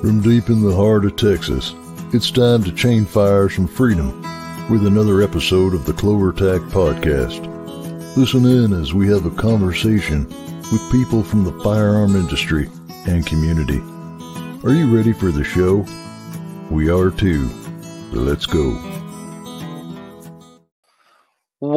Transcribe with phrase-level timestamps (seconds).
[0.00, 1.74] From deep in the heart of Texas,
[2.12, 4.22] it's time to chain fires from freedom
[4.70, 7.44] with another episode of the Clover Tack Podcast.
[8.16, 10.28] Listen in as we have a conversation
[10.70, 12.70] with people from the firearm industry
[13.08, 13.80] and community.
[14.62, 15.84] Are you ready for the show?
[16.70, 17.50] We are too.
[18.12, 18.97] Let's go.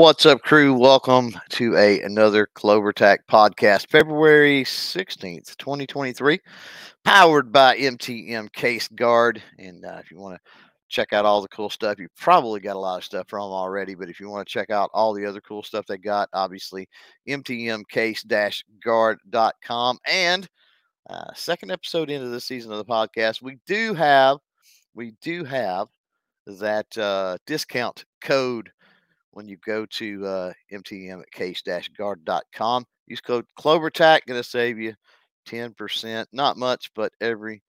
[0.02, 0.74] What's up, crew?
[0.74, 6.40] Welcome to a another Clover Tack podcast, February 16th, 2023,
[7.06, 9.44] powered by MTM Case Gard.
[9.60, 10.42] And uh, if you want to
[10.90, 13.52] check out all the cool stuff, you probably got a lot of stuff from them
[13.52, 13.94] already.
[13.94, 16.90] But if you want to check out all the other cool stuff they got, obviously,
[17.30, 20.00] MTMcase-gard.com.
[20.08, 20.50] And
[21.12, 24.40] uh, second episode into the season of the podcast, we do have,
[24.96, 25.90] we do have
[26.48, 28.72] that uh, discount code
[29.32, 32.86] when you go to uh, MTM at case-gard.com.
[33.08, 34.94] Use code CloverTack, going to save you
[35.48, 36.26] 10%.
[36.32, 37.62] Not much, but every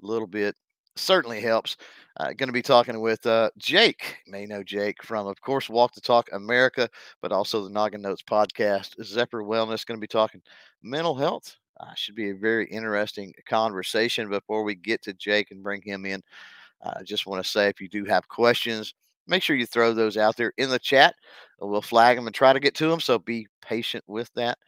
[0.00, 0.54] little bit
[0.96, 1.76] certainly helps.
[2.18, 4.18] Uh, going to be talking with uh, Jake.
[4.26, 6.88] You may know Jake from, of course, Walk the Talk America,
[7.22, 9.02] but also the Noggin Notes podcast.
[9.02, 10.42] Zephyr Wellness going to be talking
[10.82, 11.56] mental health.
[11.78, 14.28] Uh, should be a very interesting conversation.
[14.28, 16.22] Before we get to Jake and bring him in,
[16.82, 18.94] I just want to say if you do have questions,
[19.30, 21.14] make sure you throw those out there in the chat.
[21.60, 23.00] We'll flag them and try to get to them.
[23.00, 24.58] So be patient with that.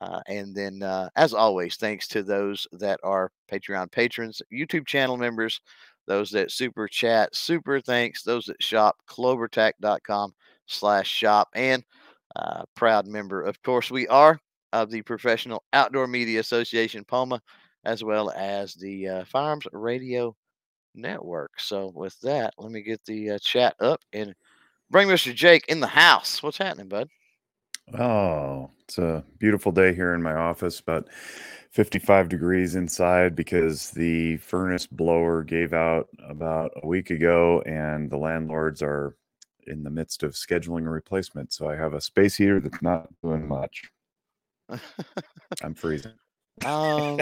[0.00, 5.16] Uh, and then, uh, as always, thanks to those that are Patreon patrons, YouTube channel
[5.16, 5.60] members,
[6.06, 10.34] those that super chat, super thanks, those that shop, clovertack.com
[10.66, 11.84] slash shop, and
[12.34, 14.38] uh, proud member, of course, we are
[14.72, 17.40] of the Professional Outdoor Media Association, POMA,
[17.84, 20.34] as well as the uh, Firearms Radio
[20.94, 21.52] Network.
[21.58, 24.34] So, with that, let me get the uh, chat up and
[24.90, 25.34] bring Mr.
[25.34, 26.42] Jake in the house.
[26.42, 27.08] What's happening, bud?
[27.98, 31.08] Oh, it's a beautiful day here in my office, about
[31.72, 38.16] 55 degrees inside because the furnace blower gave out about a week ago, and the
[38.16, 39.16] landlords are
[39.66, 41.52] in the midst of scheduling a replacement.
[41.52, 43.90] So I have a space heater that's not doing much.
[45.62, 46.12] I'm freezing.
[46.64, 47.18] um,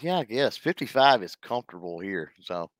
[0.00, 2.32] yeah, I guess 55 is comfortable here.
[2.42, 2.70] So,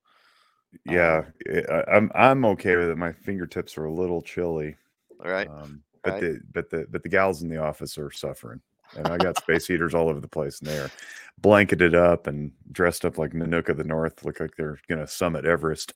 [0.85, 2.97] Yeah, it- I, I'm I'm okay with it.
[2.97, 4.75] My fingertips are a little chilly,
[5.23, 5.47] all right.
[5.47, 6.21] um, but Right.
[6.21, 8.61] the but the but the gals in the office are suffering,
[8.97, 10.89] and I got space heaters all over the place, and they're
[11.39, 15.45] blanketed up and dressed up like Nanook of the North, look like they're gonna summit
[15.45, 15.93] Everest,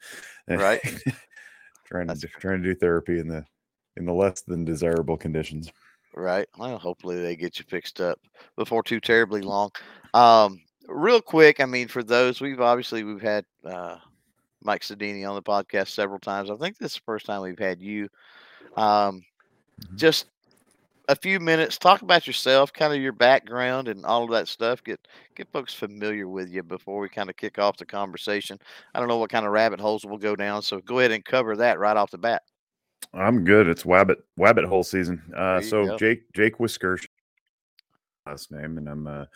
[0.48, 0.82] Right.
[1.86, 3.46] trying to That's do, trying to do therapy in the
[3.96, 5.72] in the less than desirable conditions.
[6.18, 6.48] Right.
[6.58, 8.20] Well, hopefully they get you fixed up
[8.56, 9.70] before too terribly long.
[10.16, 13.98] Um, real quick, I mean, for those we've obviously we've had uh,
[14.64, 16.50] Mike Sodini on the podcast several times.
[16.50, 18.10] I think this is the first time we've had you.
[18.76, 19.24] Um,
[19.82, 19.96] Mhm.
[19.98, 20.28] just
[21.10, 24.84] a few minutes, talk about yourself, kind of your background and all of that stuff.
[24.84, 25.00] Get
[25.36, 28.60] get folks familiar with you before we kind of kick off the conversation.
[28.96, 31.24] I don't know what kind of rabbit holes we'll go down, so go ahead and
[31.26, 32.44] cover that right off the bat.
[33.14, 33.68] I'm good.
[33.68, 35.22] It's Wabbit Wabbit hole season.
[35.36, 35.98] Uh, so go.
[35.98, 37.00] Jake Jake Whisker,
[38.26, 39.28] last name, and I'm a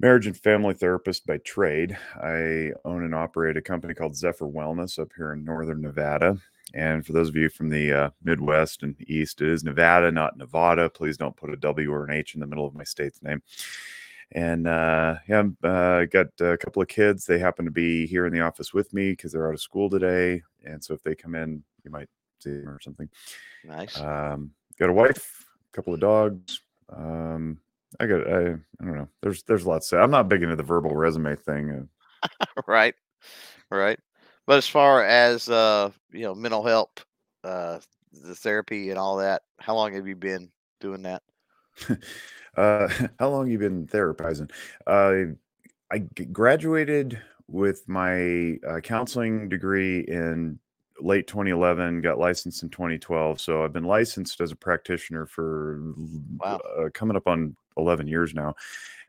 [0.00, 1.96] marriage and family therapist by trade.
[2.22, 6.36] I own and operate a company called Zephyr Wellness up here in northern Nevada.
[6.74, 10.36] And for those of you from the uh, Midwest and East, it is Nevada, not
[10.36, 10.90] Nevada.
[10.90, 13.40] Please don't put a W or an H in the middle of my state's name.
[14.32, 17.24] And uh, yeah, I'm, uh, got a couple of kids.
[17.24, 19.88] They happen to be here in the office with me because they're out of school
[19.88, 20.42] today.
[20.64, 22.08] And so if they come in, you might
[22.50, 23.08] or something.
[23.64, 23.98] Nice.
[24.00, 26.60] Um, got a wife, a couple of dogs.
[26.94, 27.58] Um,
[28.00, 29.08] I got I, I don't know.
[29.22, 29.88] There's there's lots.
[29.88, 30.00] To say.
[30.00, 31.88] I'm not big into the verbal resume thing.
[32.22, 32.26] Uh,
[32.66, 32.94] right
[33.70, 33.98] right
[34.46, 37.04] but as far as uh you know mental health
[37.44, 37.78] uh
[38.12, 41.22] the therapy and all that how long have you been doing that
[42.56, 44.50] uh, how long you been therapizing?
[44.86, 45.34] Uh,
[45.90, 50.58] I g- graduated with my uh, counseling degree in
[51.00, 52.00] late 2011.
[52.02, 53.40] Got licensed in 2012.
[53.40, 55.80] So I've been licensed as a practitioner for
[56.38, 56.62] Wow.
[56.78, 58.54] uh, coming up on 11 years now.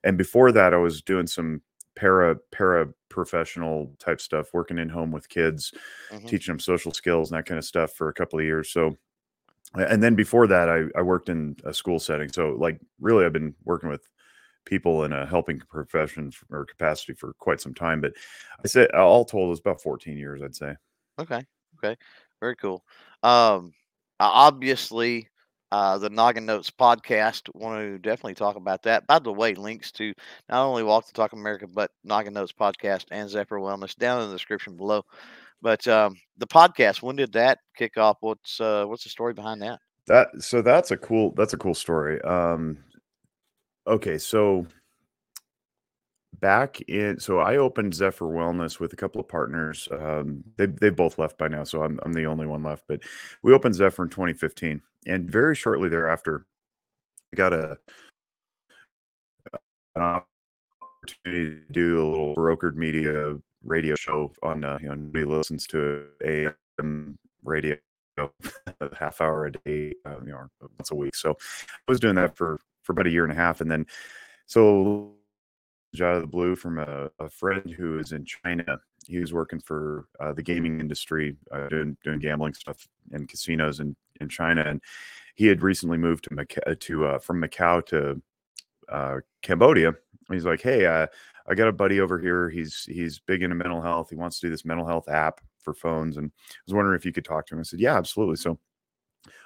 [0.04, 1.62] And before that, I was doing some
[1.96, 5.74] para para professional type stuff, working in home with kids,
[6.10, 6.28] Mhm.
[6.28, 8.72] teaching them social skills and that kind of stuff for a couple of years.
[8.72, 8.98] So,
[9.76, 12.30] and then before that, I, I worked in a school setting.
[12.30, 14.08] So, like, really, I've been working with
[14.66, 18.02] people in a helping profession or capacity for quite some time.
[18.02, 18.14] But
[18.64, 20.76] I say all told, it's about 14 years, I'd say.
[21.18, 21.46] okay
[21.78, 21.96] okay
[22.42, 22.84] very cool.
[23.24, 23.74] Um
[24.20, 25.28] obviously
[25.72, 29.06] uh the noggin notes podcast want to definitely talk about that.
[29.08, 30.14] By the way links to
[30.50, 34.30] not only walk the talk america but noggin notes podcast and zephyr wellness down in
[34.30, 35.04] the description below.
[35.62, 38.18] But um the podcast when did that kick off?
[38.22, 39.80] What's uh what's the story behind that?
[40.08, 42.22] That so that's a cool that's a cool story.
[42.22, 42.78] Um,
[43.86, 44.66] okay, so
[46.40, 49.88] back in so I opened Zephyr Wellness with a couple of partners.
[49.92, 52.84] Um, they they both left by now, so I'm I'm the only one left.
[52.88, 53.02] But
[53.44, 56.46] we opened Zephyr in 2015, and very shortly thereafter,
[57.34, 57.78] I got a
[59.96, 65.26] an opportunity to do a little brokered media radio show on uh, you know nobody
[65.26, 67.78] listens to AM radio
[68.18, 68.30] a
[68.98, 71.16] half hour a day, uh, you know, once a week.
[71.16, 73.86] So I was doing that for for about a year and a half, and then
[74.46, 75.17] so
[76.02, 78.80] out of the blue from a, a friend who is in China.
[79.06, 83.80] He was working for uh, the gaming industry, uh, doing doing gambling stuff in casinos
[83.80, 84.82] in in China, and
[85.36, 88.22] he had recently moved to Macau, to uh, from Macau to
[88.90, 89.94] uh, Cambodia.
[90.32, 91.08] He's like, "Hey, uh,
[91.48, 92.50] I got a buddy over here.
[92.50, 94.10] He's he's big into mental health.
[94.10, 97.06] He wants to do this mental health app for phones, and I was wondering if
[97.06, 98.60] you could talk to him." I said, "Yeah, absolutely." So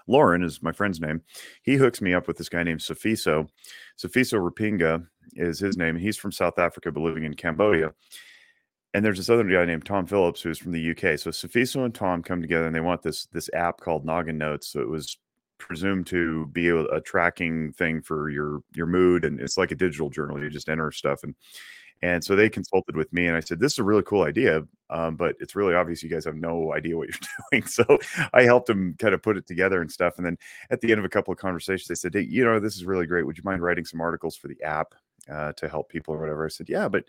[0.07, 1.21] Lauren is my friend's name.
[1.63, 3.47] He hooks me up with this guy named Safiso.
[3.99, 5.95] Safiso Rapinga is his name.
[5.95, 7.93] He's from South Africa, but living in Cambodia.
[8.93, 11.17] And there's this other guy named Tom Phillips who's from the UK.
[11.17, 14.67] So Safiso and Tom come together and they want this this app called Noggin Notes.
[14.67, 15.17] So it was
[15.57, 19.75] presumed to be a, a tracking thing for your your mood, and it's like a
[19.75, 20.41] digital journal.
[20.41, 21.35] You just enter stuff and
[22.03, 24.63] and so they consulted with me, and I said, "This is a really cool idea,
[24.89, 27.19] um, but it's really obvious you guys have no idea what you're
[27.51, 27.99] doing." So
[28.33, 30.15] I helped them kind of put it together and stuff.
[30.17, 30.37] And then
[30.71, 32.85] at the end of a couple of conversations, they said, "Hey, you know, this is
[32.85, 33.25] really great.
[33.25, 34.95] Would you mind writing some articles for the app
[35.31, 37.05] uh, to help people or whatever?" I said, "Yeah, but."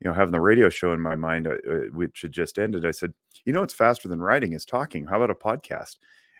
[0.00, 2.84] You know, having the radio show in my mind, uh, uh which had just ended,
[2.84, 5.06] I said, "You know, it's faster than writing is talking.
[5.06, 5.96] How about a podcast?"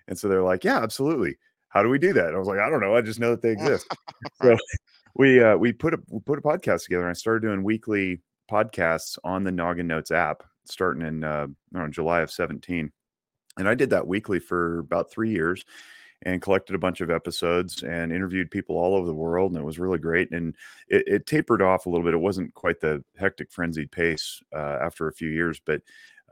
[0.08, 1.36] And so they're like, "Yeah, absolutely."
[1.68, 2.26] How do we do that?
[2.26, 2.96] And I was like, "I don't know.
[2.96, 3.86] I just know that they exist."
[4.42, 4.58] so
[5.14, 7.02] we uh, we put a we put a podcast together.
[7.02, 8.20] and I started doing weekly
[8.50, 12.92] podcasts on the Noggin Notes app, starting in uh, know, July of seventeen,
[13.58, 15.64] and I did that weekly for about three years,
[16.22, 19.64] and collected a bunch of episodes and interviewed people all over the world, and it
[19.64, 20.30] was really great.
[20.32, 20.54] And
[20.88, 22.14] it, it tapered off a little bit.
[22.14, 25.80] It wasn't quite the hectic, frenzied pace uh, after a few years, but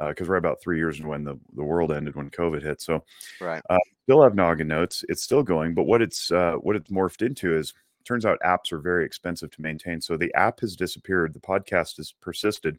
[0.09, 2.81] because uh, we're about three years when the, the world ended when COVID hit.
[2.81, 3.05] So,
[3.41, 5.05] right, uh, still have Noggin Notes.
[5.09, 8.73] It's still going, but what it's uh, what it's morphed into is turns out apps
[8.73, 10.01] are very expensive to maintain.
[10.01, 11.35] So the app has disappeared.
[11.35, 12.79] The podcast has persisted,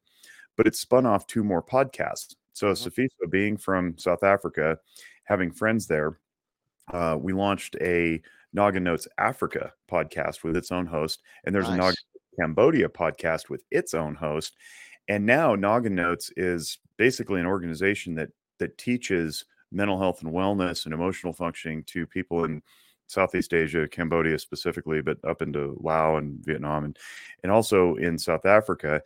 [0.58, 2.36] but it's spun off two more podcasts.
[2.54, 2.88] So mm-hmm.
[2.88, 4.78] Safiso, being from South Africa,
[5.24, 6.20] having friends there,
[6.92, 8.22] uh, we launched a
[8.54, 11.74] Noggin Notes Africa podcast with its own host, and there's nice.
[11.74, 11.96] a Noggin
[12.40, 14.56] Cambodia podcast with its own host.
[15.08, 18.30] And now Noggin Notes is basically an organization that
[18.60, 22.62] that teaches mental health and wellness and emotional functioning to people in
[23.08, 26.98] Southeast Asia, Cambodia specifically, but up into Laos and Vietnam and
[27.44, 29.02] and also in South Africa.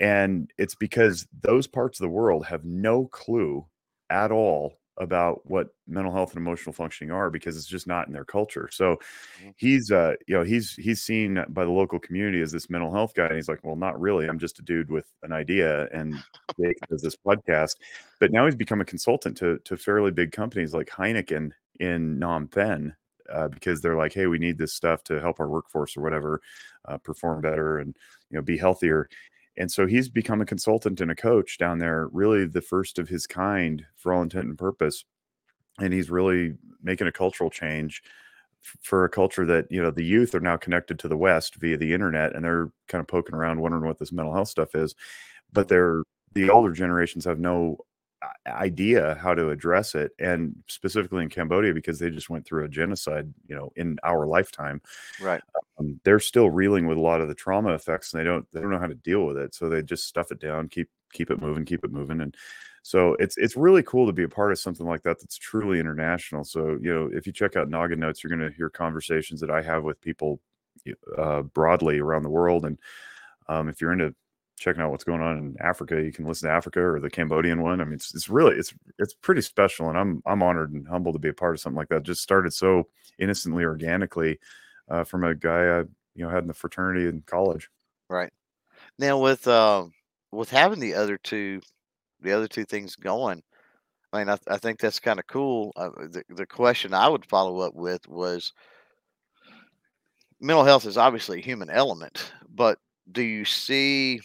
[0.00, 3.66] And it's because those parts of the world have no clue
[4.10, 8.12] at all about what mental health and emotional functioning are because it's just not in
[8.12, 8.68] their culture.
[8.72, 8.96] So
[9.40, 9.50] mm-hmm.
[9.56, 13.14] he's uh you know he's he's seen by the local community as this mental health
[13.14, 16.16] guy and he's like well not really I'm just a dude with an idea and
[16.90, 17.76] does this podcast
[18.20, 22.50] but now he's become a consultant to to fairly big companies like Heineken in Phnom
[22.50, 22.94] Penh
[23.32, 26.40] uh, because they're like, hey, we need this stuff to help our workforce or whatever
[26.86, 27.96] uh, perform better and
[28.30, 29.08] you know be healthier.
[29.56, 33.08] And so he's become a consultant and a coach down there, really the first of
[33.08, 35.04] his kind for all intent and purpose.
[35.80, 38.02] And he's really making a cultural change
[38.82, 41.76] for a culture that you know the youth are now connected to the West via
[41.76, 44.94] the internet, and they're kind of poking around wondering what this mental health stuff is,
[45.52, 46.02] but they're
[46.34, 47.78] the older generations have no
[48.46, 52.68] idea how to address it and specifically in cambodia because they just went through a
[52.68, 54.80] genocide you know in our lifetime
[55.20, 55.40] right.
[55.78, 58.60] um, they're still reeling with a lot of the trauma effects and they don't they
[58.60, 61.30] don't know how to deal with it so they just stuff it down keep keep
[61.30, 62.36] it moving keep it moving and
[62.82, 65.78] so it's it's really cool to be a part of something like that that's truly
[65.78, 69.40] international so you know if you check out noggin notes you're going to hear conversations
[69.40, 70.40] that i have with people
[71.16, 72.78] uh, broadly around the world and
[73.48, 74.14] um, if you're into
[74.58, 77.62] checking out what's going on in Africa, you can listen to Africa or the Cambodian
[77.62, 77.80] one.
[77.80, 81.14] I mean, it's, it's really it's it's pretty special, and I'm I'm honored and humbled
[81.14, 82.02] to be a part of something like that.
[82.02, 82.88] Just started so
[83.18, 84.38] innocently, organically,
[84.88, 85.78] uh, from a guy I
[86.14, 87.68] you know had in the fraternity in college.
[88.08, 88.32] Right
[88.98, 89.86] now, with uh,
[90.32, 91.60] with having the other two,
[92.20, 93.42] the other two things going,
[94.12, 95.72] I mean, I, I think that's kind of cool.
[95.76, 98.52] Uh, the the question I would follow up with was.
[100.40, 102.78] Mental health is obviously a human element, but
[103.10, 104.20] do you see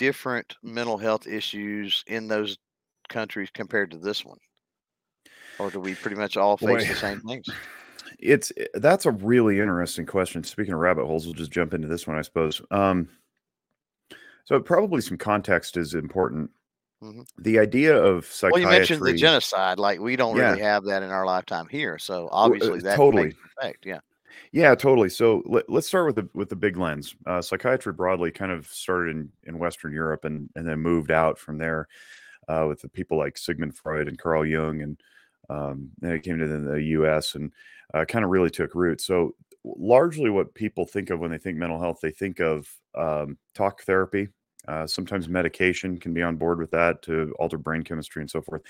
[0.00, 2.56] different mental health issues in those
[3.10, 4.38] countries compared to this one?
[5.58, 7.46] Or do we pretty much all face Boy, the same things?
[8.18, 10.42] It's eh, that's a really interesting question.
[10.42, 12.62] Speaking of rabbit holes, we'll just jump into this one, I suppose.
[12.70, 13.08] Um,
[14.46, 16.50] so probably some context is important.
[17.02, 17.20] Mm-hmm.
[17.38, 18.64] The idea of psychiatry.
[18.64, 19.78] Well, you mentioned the genocide.
[19.78, 20.50] Like we don't yeah.
[20.50, 23.84] really have that in our lifetime here, so uh, obviously that totally effect.
[23.84, 24.00] Yeah.
[24.52, 25.08] Yeah, totally.
[25.08, 27.14] So let, us start with the with the big lens.
[27.26, 31.38] Uh, psychiatry broadly kind of started in, in Western Europe and and then moved out
[31.38, 31.88] from there
[32.48, 35.00] uh, with the people like Sigmund Freud and Carl Jung, and
[35.48, 37.34] um, then it came to the, the U.S.
[37.34, 37.52] and
[37.94, 39.00] uh, kind of really took root.
[39.00, 39.34] So
[39.64, 43.82] largely, what people think of when they think mental health, they think of um, talk
[43.82, 44.28] therapy.
[44.68, 48.42] Uh, sometimes medication can be on board with that to alter brain chemistry and so
[48.42, 48.62] forth.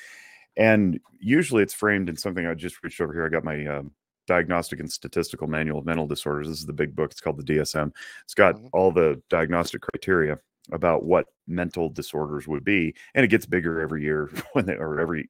[0.56, 2.46] And usually, it's framed in something.
[2.46, 3.24] I just reached over here.
[3.24, 3.92] I got my um,
[4.30, 6.46] Diagnostic and Statistical Manual of Mental Disorders.
[6.46, 7.10] This is the big book.
[7.10, 7.90] It's called the DSM.
[8.22, 8.68] It's got mm-hmm.
[8.72, 10.38] all the diagnostic criteria
[10.70, 15.00] about what mental disorders would be, and it gets bigger every year when they or
[15.00, 15.28] every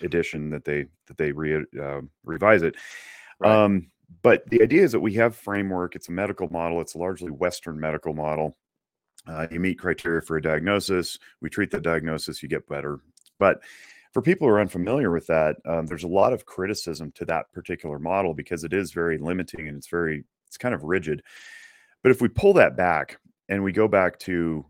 [0.00, 2.76] edition that they that they re, uh, revise it.
[3.38, 3.64] Right.
[3.64, 3.90] Um,
[4.22, 5.94] but the idea is that we have framework.
[5.94, 6.80] It's a medical model.
[6.80, 8.56] It's a largely Western medical model.
[9.26, 11.18] Uh, you meet criteria for a diagnosis.
[11.42, 12.42] We treat the diagnosis.
[12.42, 13.00] You get better.
[13.38, 13.60] But
[14.18, 17.52] for people who are unfamiliar with that, um, there's a lot of criticism to that
[17.52, 21.22] particular model because it is very limiting and it's very it's kind of rigid.
[22.02, 24.66] But if we pull that back and we go back to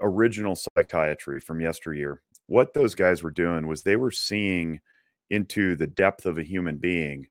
[0.00, 4.80] original psychiatry from yesteryear, what those guys were doing was they were seeing
[5.30, 7.28] into the depth of a human being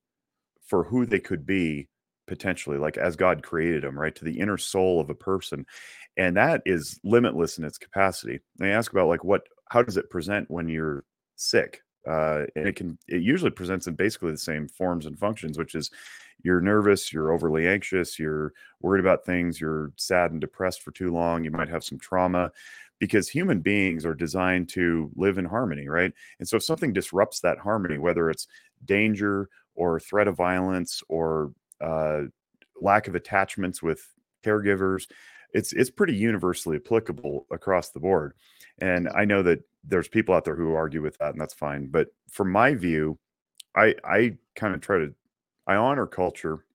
[0.65, 1.89] for who they could be
[2.27, 5.65] potentially like as god created them right to the inner soul of a person
[6.17, 10.09] and that is limitless in its capacity they ask about like what how does it
[10.09, 11.05] present when you're
[11.37, 15.57] sick uh, and it can it usually presents in basically the same forms and functions
[15.57, 15.91] which is
[16.43, 21.11] you're nervous you're overly anxious you're worried about things you're sad and depressed for too
[21.11, 22.51] long you might have some trauma
[22.99, 26.13] because human beings are designed to live in harmony right?
[26.39, 28.47] And so if something disrupts that harmony whether it's
[28.85, 31.51] danger or threat of violence or
[31.81, 32.21] uh,
[32.81, 34.07] lack of attachments with
[34.45, 35.07] caregivers
[35.53, 38.33] it's it's pretty universally applicable across the board.
[38.79, 41.87] And i know that there's people out there who argue with that and that's fine
[41.87, 43.17] but from my view
[43.75, 45.13] i i kind of try to
[45.65, 46.65] i honor culture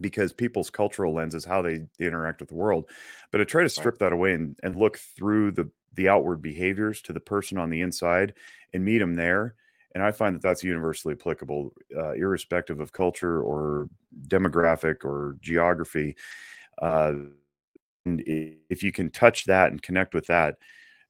[0.00, 2.88] because people's cultural lens is how they, they interact with the world
[3.30, 3.98] but i try to strip right.
[4.00, 7.80] that away and, and look through the the outward behaviors to the person on the
[7.80, 8.34] inside
[8.72, 9.54] and meet them there
[9.94, 13.88] and i find that that's universally applicable uh, irrespective of culture or
[14.28, 16.16] demographic or geography
[16.82, 17.12] uh,
[18.06, 18.22] and
[18.68, 20.56] if you can touch that and connect with that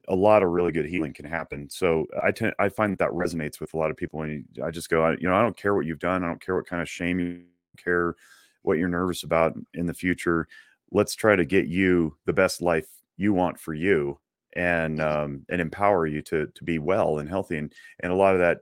[0.08, 1.68] a lot of really good healing can happen.
[1.70, 4.70] So i tend i find that, that resonates with a lot of people and i
[4.70, 6.25] just go you know i don't care what you've done.
[6.25, 7.42] I don't care what kind of shame you
[7.76, 8.14] care
[8.62, 10.49] what you're nervous about in the future.
[10.90, 14.18] Let's try to get you the best life you want for you
[14.54, 17.58] and um, and empower you to to be well and healthy.
[17.58, 18.61] And and a lot of that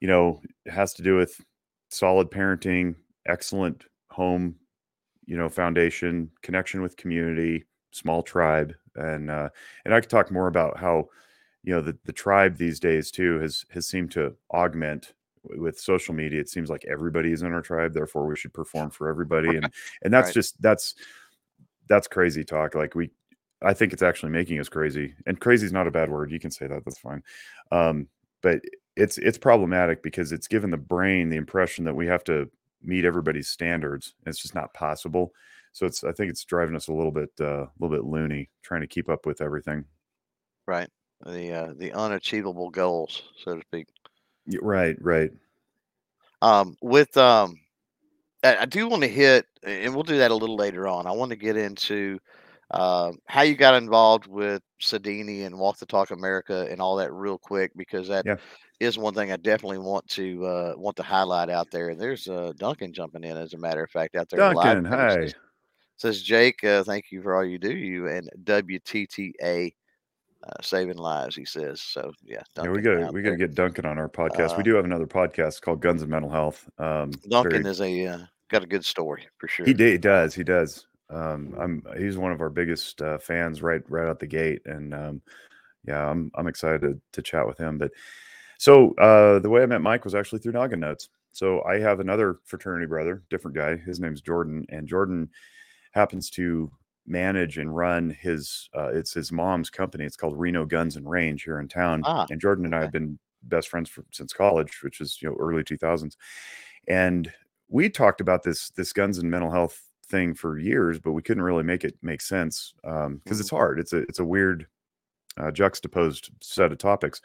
[0.00, 1.40] you know has to do with
[1.90, 2.94] solid parenting
[3.26, 4.54] excellent home
[5.26, 9.48] you know foundation connection with community small tribe and uh
[9.84, 11.08] and i could talk more about how
[11.62, 15.14] you know the the tribe these days too has has seemed to augment
[15.44, 18.90] with social media it seems like everybody is in our tribe therefore we should perform
[18.90, 19.70] for everybody and
[20.02, 20.34] and that's right.
[20.34, 20.94] just that's
[21.88, 23.10] that's crazy talk like we
[23.62, 26.40] i think it's actually making us crazy and crazy is not a bad word you
[26.40, 27.22] can say that that's fine
[27.72, 28.06] um
[28.42, 28.60] but
[28.96, 32.50] it's it's problematic because it's given the brain the impression that we have to
[32.82, 35.32] meet everybody's standards it's just not possible
[35.72, 38.50] so it's i think it's driving us a little bit uh, a little bit loony
[38.62, 39.84] trying to keep up with everything
[40.66, 40.88] right
[41.26, 43.86] the uh, the unachievable goals so to speak
[44.62, 45.30] Right, right.
[46.40, 47.58] Um, with um,
[48.42, 51.06] I, I do want to hit, and we'll do that a little later on.
[51.06, 52.18] I want to get into
[52.70, 57.12] uh, how you got involved with Sodini and Walk the Talk America and all that
[57.12, 58.36] real quick because that Yeah.
[58.80, 61.88] is one thing I definitely want to uh, want to highlight out there.
[61.90, 64.82] And there's uh, Duncan jumping in, as a matter of fact, out there live.
[64.82, 65.14] Duncan, hi.
[65.26, 65.34] Says,
[65.98, 69.74] says Jake, uh, thank you for all you do, you and WTTA
[70.44, 71.36] uh, saving lives.
[71.36, 72.12] He says so.
[72.24, 74.52] Yeah, yeah we got we got to get Duncan on our podcast.
[74.52, 76.68] Uh, we do have another podcast called Guns and Mental Health.
[76.78, 79.66] Um, Duncan very, is a uh, got a good story for sure.
[79.66, 80.34] He, he does.
[80.34, 80.86] He does.
[81.10, 84.94] Um, I'm he's one of our biggest uh, fans right right out the gate, and
[84.94, 85.22] um,
[85.84, 87.78] yeah, I'm I'm excited to, to chat with him.
[87.78, 87.90] But
[88.58, 91.08] so uh, the way I met Mike was actually through Noggin Notes.
[91.32, 93.76] So I have another fraternity brother, different guy.
[93.76, 95.30] His name's Jordan, and Jordan
[95.92, 96.70] happens to
[97.06, 100.04] manage and run his uh, it's his mom's company.
[100.04, 102.02] It's called Reno Guns and Range here in town.
[102.04, 105.28] Ah, and Jordan and I have been best friends for, since college, which is you
[105.28, 106.16] know early 2000s.
[106.86, 107.32] And
[107.68, 111.42] we talked about this this guns and mental health thing for years, but we couldn't
[111.42, 113.40] really make it make sense because um, mm-hmm.
[113.40, 113.78] it's hard.
[113.78, 114.66] It's a it's a weird
[115.38, 117.20] uh, juxtaposed set of topics.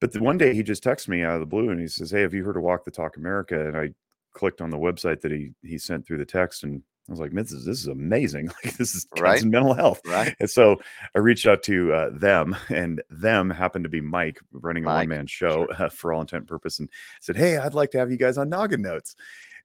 [0.00, 2.10] But the one day he just texted me out of the blue and he says,
[2.10, 3.90] "Hey, have you heard of Walk the Talk America?" And I
[4.32, 7.32] clicked on the website that he he sent through the text and I was like,
[7.32, 8.50] this is this is amazing.
[8.64, 9.42] Like this is right.
[9.44, 10.00] mental health.
[10.06, 10.34] Right.
[10.40, 10.80] And so
[11.14, 15.08] I reached out to uh, them, and them happened to be Mike running a one
[15.08, 15.82] man show sure.
[15.84, 16.88] uh, for all intent and purpose, and
[17.20, 19.16] said, "Hey, I'd like to have you guys on Noggin Notes."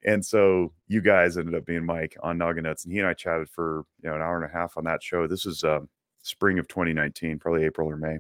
[0.06, 3.14] And so you guys ended up being Mike on Noggin Notes, and he and I
[3.14, 5.26] chatted for you know an hour and a half on that show.
[5.28, 5.80] This was uh,
[6.24, 8.20] spring of 2019, probably April or May,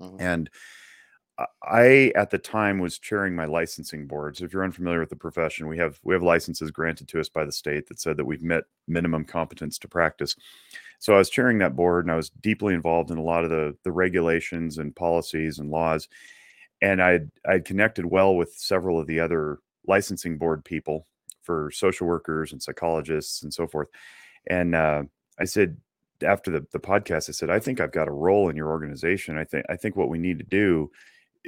[0.00, 0.16] Mhm.
[0.20, 0.50] and
[1.38, 4.36] I- I at the time was chairing my licensing board.
[4.36, 7.28] So if you're unfamiliar with the profession, we have we have licenses granted to us
[7.28, 10.36] by the state that said that we've met minimum competence to practice.
[10.98, 13.50] So I was chairing that board and I was deeply involved in a lot of
[13.50, 16.08] the the regulations and policies and laws.
[16.82, 21.06] And I'd I'd connected well with several of the other licensing board people
[21.42, 23.88] for social workers and psychologists and so forth.
[24.48, 25.04] And uh,
[25.38, 25.76] I said
[26.22, 29.38] after the, the podcast, I said, I think I've got a role in your organization.
[29.38, 30.90] I think I think what we need to do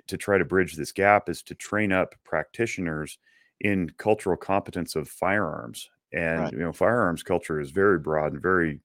[0.07, 3.19] to try to bridge this gap is to train up practitioners
[3.61, 5.89] in cultural competence of firearms.
[6.13, 6.53] And Right.
[6.53, 8.81] you know, firearms culture is very broad and very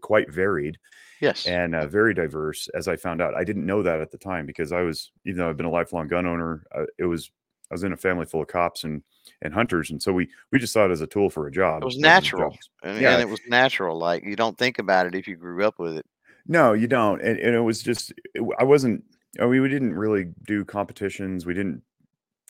[0.00, 0.78] quite varied
[1.20, 1.46] Yes.
[1.46, 2.68] and uh, very diverse.
[2.74, 5.38] As I found out, I didn't know that at the time because I was, even
[5.38, 7.30] though I've been a lifelong gun owner, uh, it was
[7.70, 9.02] I was in a family full of cops and
[9.42, 11.82] and hunters, and so we we just saw it as a tool for a job.
[11.82, 12.56] it was natural.
[12.82, 13.12] And, Yeah.
[13.12, 13.98] and it was natural.
[13.98, 16.06] Like you don't think about it if you grew up with it.
[16.46, 17.20] No, you don't.
[17.20, 19.04] And, and it was just, it I wasn't,
[19.38, 21.46] I mean, we didn't really do competitions.
[21.46, 21.82] We didn't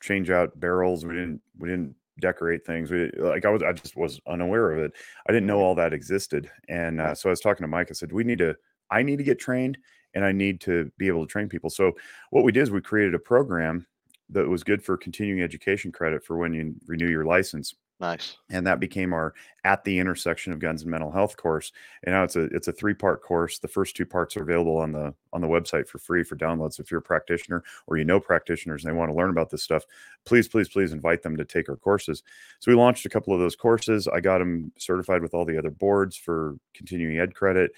[0.00, 1.04] change out barrels.
[1.04, 2.90] We didn't, we didn't decorate things.
[2.90, 4.92] We like, I was, I just was unaware of it.
[5.28, 6.50] I didn't know all that existed.
[6.68, 7.88] And uh, so I was talking to Mike.
[7.90, 8.56] I said, we need to,
[8.90, 9.76] I need to get trained
[10.14, 11.70] and I need to be able to train people.
[11.70, 11.92] So
[12.30, 13.87] what we did is we created a program
[14.30, 18.38] that was good for continuing education credit for when you renew your license Nice.
[18.49, 21.71] and that became our at the intersection of guns and mental health course
[22.02, 23.59] and now it's a it's a three part course.
[23.59, 26.80] The first two parts are available on the on the website for free for downloads.
[26.80, 29.62] if you're a practitioner or you know practitioners and they want to learn about this
[29.62, 29.85] stuff
[30.25, 32.23] please please please invite them to take our courses.
[32.59, 34.09] So we launched a couple of those courses.
[34.09, 37.73] I got them certified with all the other boards for continuing ed credit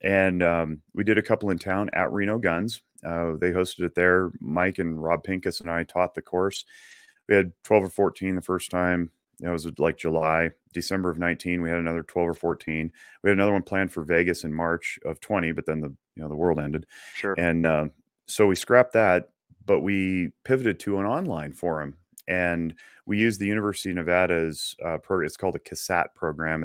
[0.00, 2.82] and um, we did a couple in town at reno guns.
[3.04, 4.32] Uh, they hosted it there.
[4.40, 6.64] Mike and rob pincus and i taught the course.
[7.28, 9.10] We had 12 or 14 the first time
[9.42, 11.62] it was like July, December of 19.
[11.62, 12.92] We had another 12 or 14.
[13.22, 16.22] We had another one planned for Vegas in March of 20, but then the you
[16.22, 17.34] know the world ended, Sure.
[17.38, 17.86] and uh,
[18.26, 19.30] so we scrapped that.
[19.66, 21.96] But we pivoted to an online forum,
[22.28, 22.74] and
[23.06, 25.26] we used the University of Nevada's uh, program.
[25.26, 26.64] It's called a CASAT program.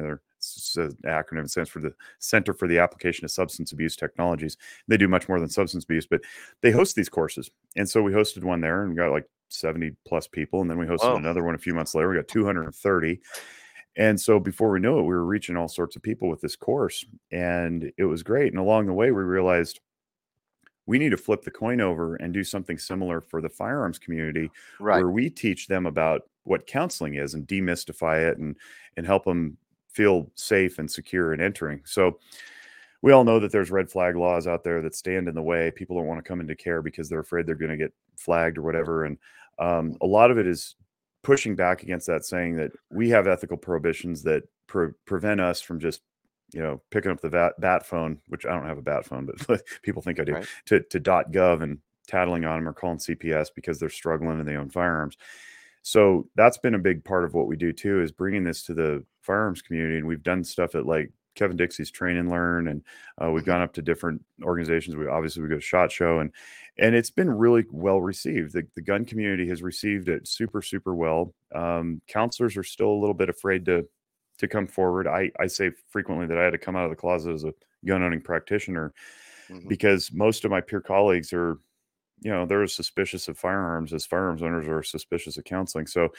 [0.58, 1.46] It's an acronym.
[1.46, 4.58] It stands for the Center for the Application of Substance Abuse Technologies.
[4.88, 6.22] They do much more than substance abuse, but
[6.62, 9.96] they host these courses, and so we hosted one there and we got like 70
[10.08, 11.18] plus people and then we hosted Whoa.
[11.18, 13.22] another one a few months later we got 230
[13.96, 16.56] and so before we knew it we were reaching all sorts of people with this
[16.56, 19.80] course and it was great and along the way we realized
[20.88, 24.50] we need to flip the coin over and do something similar for the firearms community
[24.80, 24.98] Right.
[24.98, 28.58] where we teach them about what counseling is and demystify it and
[28.98, 29.58] and help them
[29.96, 32.20] feel safe and secure in entering so
[33.02, 35.70] we all know that there's red flag laws out there that stand in the way.
[35.70, 38.58] People don't want to come into care because they're afraid they're going to get flagged
[38.58, 39.06] or whatever.
[39.06, 39.20] And
[39.60, 40.76] um, a lot of it is
[41.22, 45.80] pushing back against that, saying that we have ethical prohibitions that pre- prevent us from
[45.80, 46.02] just,
[46.52, 49.30] you know, picking up the bat, bat phone, which I don't have a bat phone,
[49.48, 50.48] but people think I do, Right.
[50.66, 51.78] to, to .gov and
[52.08, 55.16] tattling on them or calling CPS because they're struggling and they own firearms.
[55.88, 58.74] So that's been a big part of what we do too, is bringing this to
[58.74, 59.98] the firearms community.
[59.98, 62.84] And we've done stuff at like Kevin Dixie's Train and Learn, and
[63.22, 63.46] uh, we've Mhm.
[63.46, 64.96] gone up to different organizations.
[64.96, 66.32] We obviously we go to Shot Show, and
[66.80, 68.54] and it's been really well received.
[68.54, 71.36] The, the gun community has received it super super well.
[71.54, 73.88] Um, counselors are still a little bit afraid to
[74.40, 75.08] to come forward.
[75.08, 77.54] I I say frequently that I had to come out of the closet as a
[77.86, 78.94] gun owning practitioner
[79.50, 79.70] Mhm.
[79.70, 81.58] because most of my peer colleagues are
[82.22, 85.88] you know they're as suspicious of firearms as firearms owners are suspicious of counseling.
[85.88, 86.10] So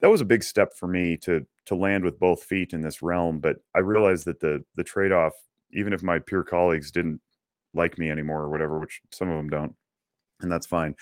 [0.00, 3.02] that was a big step for me to to land with both feet in this
[3.02, 5.32] realm but i realized that the the trade-off
[5.72, 7.20] even if my peer colleagues didn't
[7.74, 9.74] like me anymore or whatever which some of them don't
[10.40, 10.94] and that's fine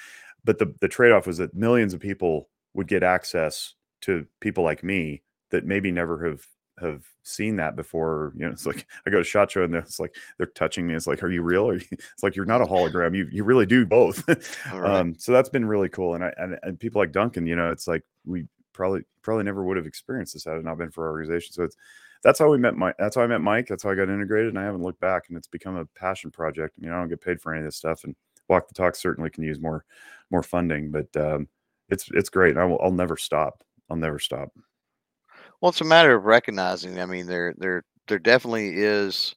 [0.44, 4.84] but the the trade-off was that millions of people would get access to people like
[4.84, 6.46] me that maybe never have
[6.80, 10.00] have seen that before you know it's like i go to shot show and it's
[10.00, 11.68] like they're touching me it's like are you real?
[11.68, 14.26] Or it's like you're not a hologram you you really do both.
[14.72, 14.98] Right.
[14.98, 17.70] um so that's been really cool and i and, and people like duncan you know
[17.70, 21.06] it's like we probably probably never would have experienced this had it not been for
[21.06, 21.76] our organization so it's
[22.22, 24.48] that's how we met mike that's how i met mike that's how i got integrated
[24.48, 27.08] and i haven't looked back and it's become a passion project i mean i don't
[27.08, 28.14] get paid for any of this stuff and
[28.48, 29.84] walk the talk certainly can use more
[30.30, 31.48] more funding but um
[31.88, 34.52] it's it's great and I will, i'll never stop i'll never stop
[35.60, 37.00] Well, it's a matter of recognizing.
[37.00, 39.34] I mean, there, there, there definitely is.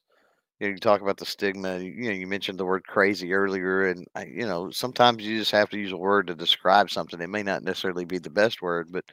[0.60, 1.78] You, know, you talk about the stigma.
[1.80, 5.52] You know, you mentioned the word crazy earlier, and I, you know, sometimes you just
[5.52, 7.20] have to use a word to describe something.
[7.20, 9.04] It may not necessarily be the best word, but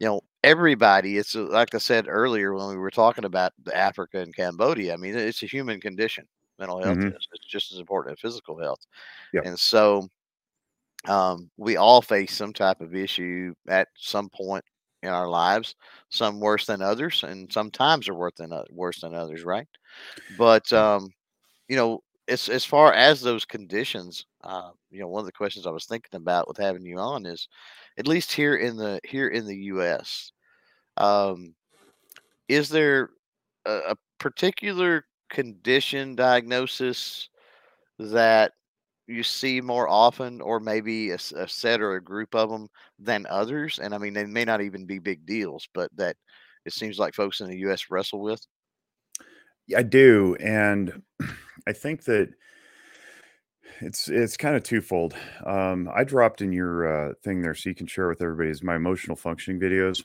[0.00, 1.18] you know, everybody.
[1.18, 4.94] It's uh, like I said earlier when we were talking about the Africa and Cambodia.
[4.94, 6.26] I mean, it's a human condition.
[6.58, 7.08] Mental health Mhm.
[7.08, 7.28] is.
[7.32, 8.80] It's just as important as physical health.
[9.32, 9.44] Yep.
[9.46, 10.08] And so,
[11.08, 14.64] um, we all face some type of issue at some point
[15.02, 15.74] in our lives.
[16.08, 19.68] Some worse than others, and sometimes are worse than worse than others, right?
[20.38, 21.10] But um,
[21.68, 25.66] you know, as as far as those conditions, uh, you know, one of the questions
[25.66, 27.48] I was thinking about with having you on is,
[27.98, 30.32] at least here in the here in the U.S.,
[30.96, 31.54] um,
[32.48, 33.10] is there
[33.64, 37.28] a, a particular condition diagnosis
[37.98, 38.52] that
[39.06, 43.26] you see more often, or maybe a, a, set or a group of them than
[43.30, 43.78] others?
[43.78, 46.16] And I mean, they may not even be big deals, but that
[46.64, 47.90] it seems like folks in the U.S.
[47.90, 48.44] wrestle with.
[49.66, 51.02] Yeah, I do, and
[51.66, 52.30] I think that
[53.80, 55.14] it's it's kind of twofold.
[55.44, 58.62] Um, I dropped in your uh, thing there so you can share with everybody is
[58.62, 60.02] my emotional functioning videos.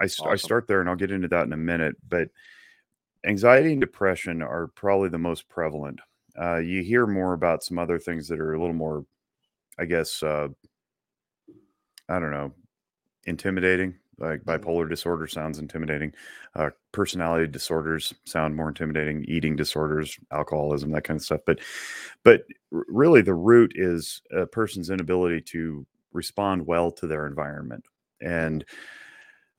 [0.00, 0.32] I, st- awesome.
[0.32, 1.96] I start there, and I'll get into that in a minute.
[2.08, 2.28] But
[3.26, 6.00] anxiety and depression are probably the most prevalent.
[6.40, 9.04] Uh, you hear more about some other things that are a little more,
[9.78, 10.48] I guess, uh,
[12.08, 12.52] I don't know,
[13.26, 13.96] intimidating.
[14.18, 14.50] Like mm-hmm.
[14.50, 16.12] bipolar disorder sounds intimidating.
[16.54, 19.24] Uh, personality disorders sound more intimidating.
[19.28, 21.40] Eating disorders, alcoholism, that kind of stuff.
[21.46, 21.60] But,
[22.24, 27.84] but really, the root is a person's inability to respond well to their environment.
[28.20, 28.64] And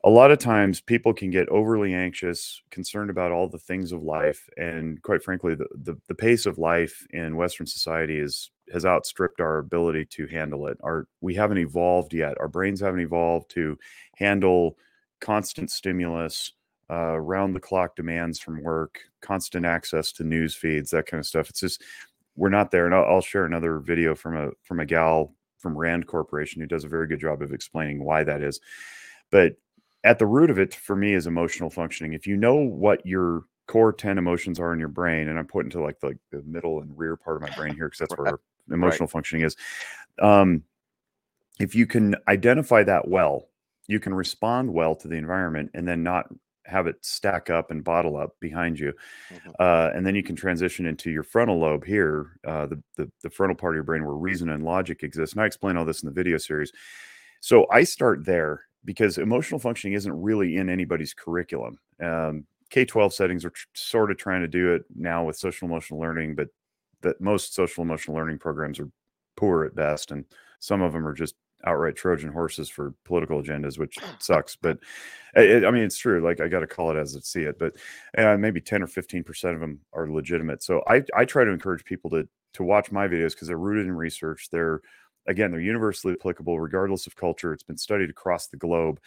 [0.03, 4.01] a lot of times people can get overly anxious, concerned about all the things of
[4.01, 8.85] life, and quite frankly, the, the, the pace of life in Western society is has
[8.85, 10.77] outstripped our ability to handle it.
[10.83, 12.39] Our we haven't evolved yet.
[12.39, 13.77] Our brains haven't evolved to
[14.15, 14.77] handle
[15.19, 16.53] constant stimulus,
[16.89, 21.25] uh, round the clock demands from work, constant access to news feeds, that kind of
[21.25, 21.49] stuff.
[21.49, 21.83] It's just
[22.37, 22.85] we're not there.
[22.85, 26.67] And I'll, I'll share another video from a from a gal from Rand Corporation who
[26.67, 28.61] does a very good job of explaining why that is.
[29.29, 29.57] But
[30.03, 32.13] at the root of it for me is emotional functioning.
[32.13, 35.71] If you know what your core 10 emotions are in your brain, and I'm putting
[35.71, 38.31] to like the, the middle and rear part of my brain here because that's right.
[38.31, 38.39] where
[38.75, 39.11] emotional right.
[39.11, 39.55] functioning is.
[40.21, 40.63] Um,
[41.59, 43.49] if you can identify that well,
[43.87, 46.27] you can respond well to the environment and then not
[46.65, 48.93] have it stack up and bottle up behind you.
[49.33, 49.49] Mm-hmm.
[49.59, 53.29] Uh, and then you can transition into your frontal lobe here, uh, the, the, the
[53.29, 55.33] frontal part of your brain where reason and logic exist.
[55.33, 56.71] And I explain all this in the video series.
[57.41, 61.77] So I start there because emotional functioning isn't really in anybody's curriculum.
[62.01, 65.67] Um, K 12 settings are tr- sort of trying to do it now with social
[65.67, 66.47] emotional learning, but
[67.01, 68.89] that most social emotional learning programs are
[69.35, 70.11] poor at best.
[70.11, 70.25] And
[70.59, 74.55] some of them are just outright Trojan horses for political agendas, which sucks.
[74.55, 74.79] But
[75.35, 76.21] it, I mean, it's true.
[76.23, 77.57] Like I got to call it as I see it.
[77.59, 77.73] But
[78.17, 80.63] uh, maybe 10 or 15% of them are legitimate.
[80.63, 83.87] So I, I try to encourage people to, to watch my videos because they're rooted
[83.87, 84.49] in research.
[84.51, 84.81] They're,
[85.29, 87.53] again, they're universally applicable regardless of culture.
[87.53, 88.99] It's been studied across the globe.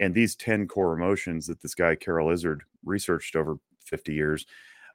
[0.00, 4.46] And these 10 core emotions that this guy, Carroll Izard, researched over 50 years,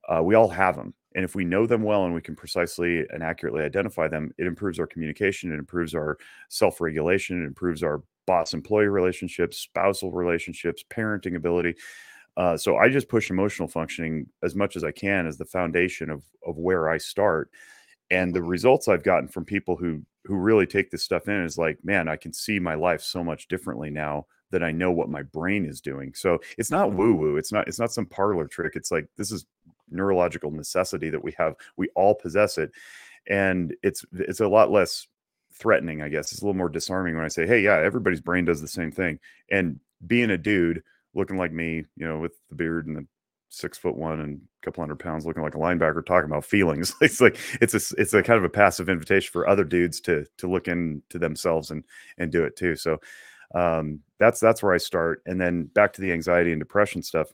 [0.08, 0.94] uh, we all have them.
[1.15, 4.48] And if we know them well and we can precisely and accurately identify them, it
[4.48, 6.18] improves our communication, it improves our
[6.50, 11.76] self regulation, it improves our boss employee relationships, spousal relationships, parenting ability.
[12.38, 16.10] Uh, so I just push emotional functioning as much as I can as the foundation
[16.10, 17.50] of of where I start.
[18.12, 21.58] And the results I've gotten from people who who really take this stuff in is
[21.58, 25.10] like, man, I can see my life so much differently now that I know what
[25.10, 26.13] my brain is doing.
[26.13, 26.98] So it's not mm-hmm.
[26.98, 27.38] woo woo.
[27.38, 28.74] It's not it's not some parlor trick.
[28.76, 29.45] It's like this is
[29.89, 31.56] neurological necessity that we have.
[31.78, 32.72] We all possess it,
[33.28, 35.08] and it's it's a lot less
[35.54, 36.02] threatening.
[36.02, 38.62] I guess it's a little more disarming when I say, hey, yeah, everybody's brain does
[38.62, 39.19] the same thing.
[39.52, 43.06] And being a dude looking like me, you know, with the beard and the
[43.50, 46.94] six foot one and a couple hundred pounds looking like a linebacker talking about feelings.
[47.02, 50.26] It's like it's a it's a kind of a passive invitation for other dudes to
[50.38, 51.84] to look into themselves and
[52.18, 52.76] and do it too.
[52.76, 53.00] So
[53.56, 55.24] um that's that's where i start.
[55.26, 57.34] And then back to the anxiety and depression stuff.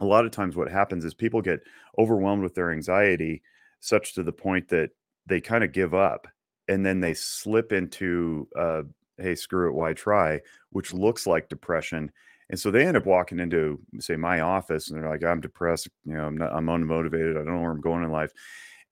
[0.00, 1.60] A lot of times what happens is people get
[1.98, 3.42] overwhelmed with their anxiety
[3.80, 4.90] such to the point that
[5.26, 6.28] they kind of give up
[6.68, 8.82] and then they slip into uh
[9.16, 10.40] hey screw it why try?
[10.70, 12.12] which looks like depression
[12.50, 15.88] and so they end up walking into, say, my office, and they're like, "I'm depressed.
[16.04, 16.52] You know, I'm not.
[16.52, 17.32] I'm unmotivated.
[17.32, 18.32] I don't know where I'm going in life."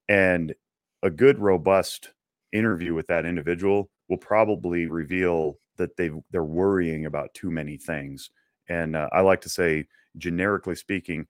[0.09, 0.55] And
[1.03, 2.13] a good, robust
[2.53, 8.31] interview with that individual will probably reveal that they they're worrying about too many things.
[8.69, 9.87] And uh, I like to say,
[10.19, 11.27] generically speaking,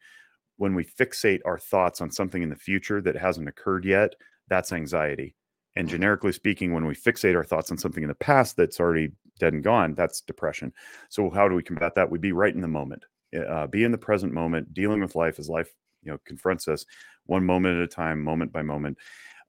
[0.58, 4.14] when we fixate our thoughts on something in the future that hasn't occurred yet,
[4.48, 5.34] that's anxiety.
[5.76, 9.12] And generically speaking, when we fixate our thoughts on something in the past that's already
[9.38, 10.72] dead and gone, that's depression.
[11.10, 12.10] So how do we combat that?
[12.10, 15.14] We be right in the moment, eh, uh, be in the present moment, dealing with
[15.14, 15.70] life as life
[16.02, 16.86] you know confronts us,
[17.26, 18.96] one moment at a time, moment by moment.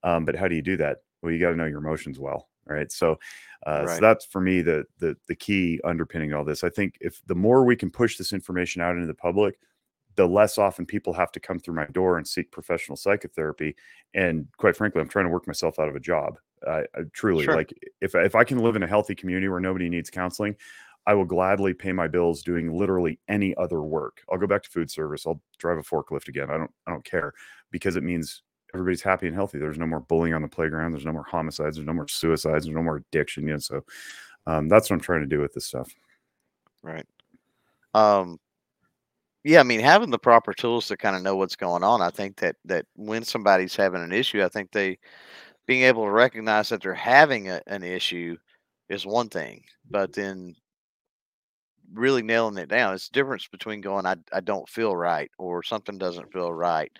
[0.03, 0.97] Um, but how do you do that?
[1.21, 2.91] Well, you got to know your emotions well, right?
[2.91, 3.17] So,
[3.65, 3.95] uh, right.
[3.95, 6.63] so that's for me the the the key underpinning all this.
[6.63, 9.59] I think if the more we can push this information out into the public,
[10.17, 13.75] the less often people have to come through my door and seek professional psychotherapy.
[14.13, 16.37] And quite frankly, I'm trying to work myself out of a job.
[16.65, 16.81] Uh,
[17.13, 17.55] truly, sure.
[17.55, 20.55] like if if I can live in a healthy community where nobody needs counseling,
[21.05, 24.23] I will gladly pay my bills doing literally any other work.
[24.29, 25.27] I'll go back to food service.
[25.27, 26.49] I'll drive a forklift again.
[26.49, 27.33] I don't I don't care
[27.69, 28.41] because it means
[28.73, 29.59] everybody's happy and healthy.
[29.59, 30.93] There's no more bullying on the playground.
[30.93, 31.77] There's no more homicides.
[31.77, 32.65] There's no more suicides.
[32.65, 33.45] There's no more addiction.
[33.45, 33.85] You know, so
[34.47, 35.93] um, that's what I'm trying to do with this stuff.
[36.81, 37.05] Right.
[37.93, 38.39] Um,
[39.43, 42.01] yeah, I mean, having the proper tools to kind of know what's going on.
[42.01, 44.97] I think that that when somebody's having an issue, I think they
[45.65, 48.37] being able to recognize that they're having a, an issue
[48.89, 50.55] is one thing, but then
[51.93, 55.63] really nailing it down, it's the difference between going, I, I don't feel right or
[55.63, 56.91] something doesn't feel right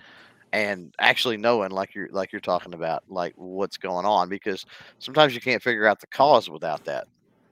[0.54, 4.65] and actually knowing like you're like you're talking about like what's going on because
[5.00, 7.06] sometimes you can't figure out the cause without that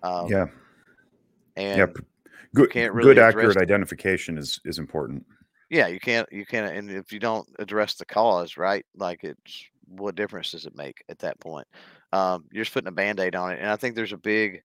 [0.04, 0.46] um, yeah.
[1.58, 2.02] and Yeah.
[2.56, 3.62] Good, can't really good accurate it.
[3.62, 5.26] identification is is important.
[5.70, 9.66] yeah you can't you can't and if you don't address the cause right like it's
[9.88, 11.68] what difference does it make at that point
[12.14, 14.62] um, you're just putting a band-aid on it and i think there's a big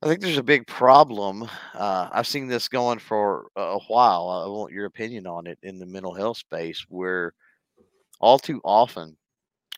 [0.00, 1.42] i think there's a big problem
[1.74, 5.58] uh, i've seen this going for a a while i want your opinion on it
[5.62, 7.34] in the mental health space where
[8.20, 9.16] all too often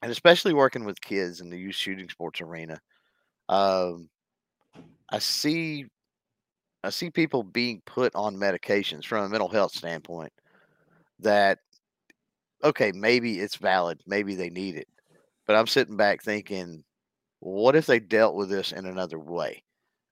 [0.03, 2.79] and especially working with kids in the youth shooting sports arena
[3.49, 4.09] um,
[5.11, 5.87] i see
[6.85, 10.33] i see people being put on medications from a mental health standpoint
[11.21, 11.59] that
[12.65, 14.89] okay, maybe it's valid, maybe they need it.
[15.47, 16.85] But I'm sitting back thinking,
[17.41, 19.65] what if they dealt with this in another way?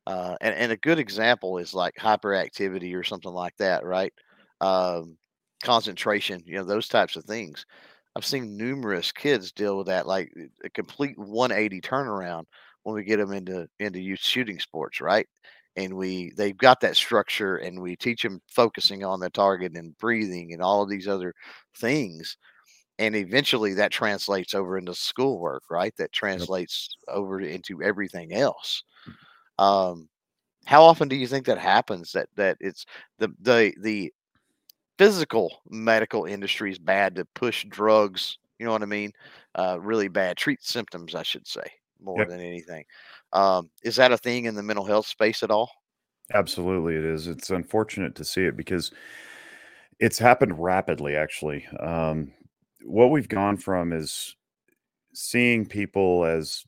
[0.06, 4.12] Uh, and, and a good example is like hyperactivity or something like that, right?
[4.60, 5.16] Um,
[5.62, 7.66] concentration, you know, those types of things.
[8.16, 10.32] I've seen numerous kids deal with that, like
[10.64, 12.44] a complete 180 turnaround
[12.82, 15.28] when we get them into into youth shooting sports, right?
[15.76, 19.96] And we they've got that structure, and we teach them focusing on the target and
[19.98, 21.34] breathing and all of these other
[21.76, 22.36] things
[22.98, 25.94] and eventually that translates over into schoolwork right?
[25.98, 28.84] That translates over into everything else.
[29.58, 30.08] Um
[30.66, 32.86] how often do you think that happens that that it's
[33.18, 34.12] the the the
[34.98, 39.12] physical medical industry is bad to push drugs you know what i mean?
[39.56, 41.64] Uh really bad treat symptoms i should say
[42.02, 42.28] more Yep.
[42.28, 42.84] than anything
[43.32, 45.70] um is that a thing in the mental health space at all
[46.32, 47.26] Absolutely, it is.
[47.26, 48.92] It's unfortunate to see it because
[49.98, 51.66] it's happened rapidly, actually.
[51.78, 52.32] Um,
[52.84, 54.34] what we've gone from is
[55.14, 56.64] seeing people as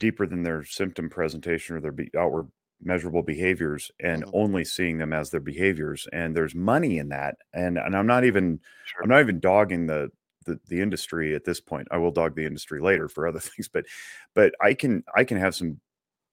[0.00, 2.48] deeper than their symptom presentation or their be- outward
[2.82, 4.32] measurable behaviors and Mhm.
[4.32, 8.24] only seeing them as their behaviors and there's money in that and and I'm not
[8.24, 10.10] even sure I'm not even dogging the,
[10.44, 11.88] the the industry at this point.
[11.90, 13.86] I will dog the industry later for other things, but
[14.34, 15.80] but I can I can have some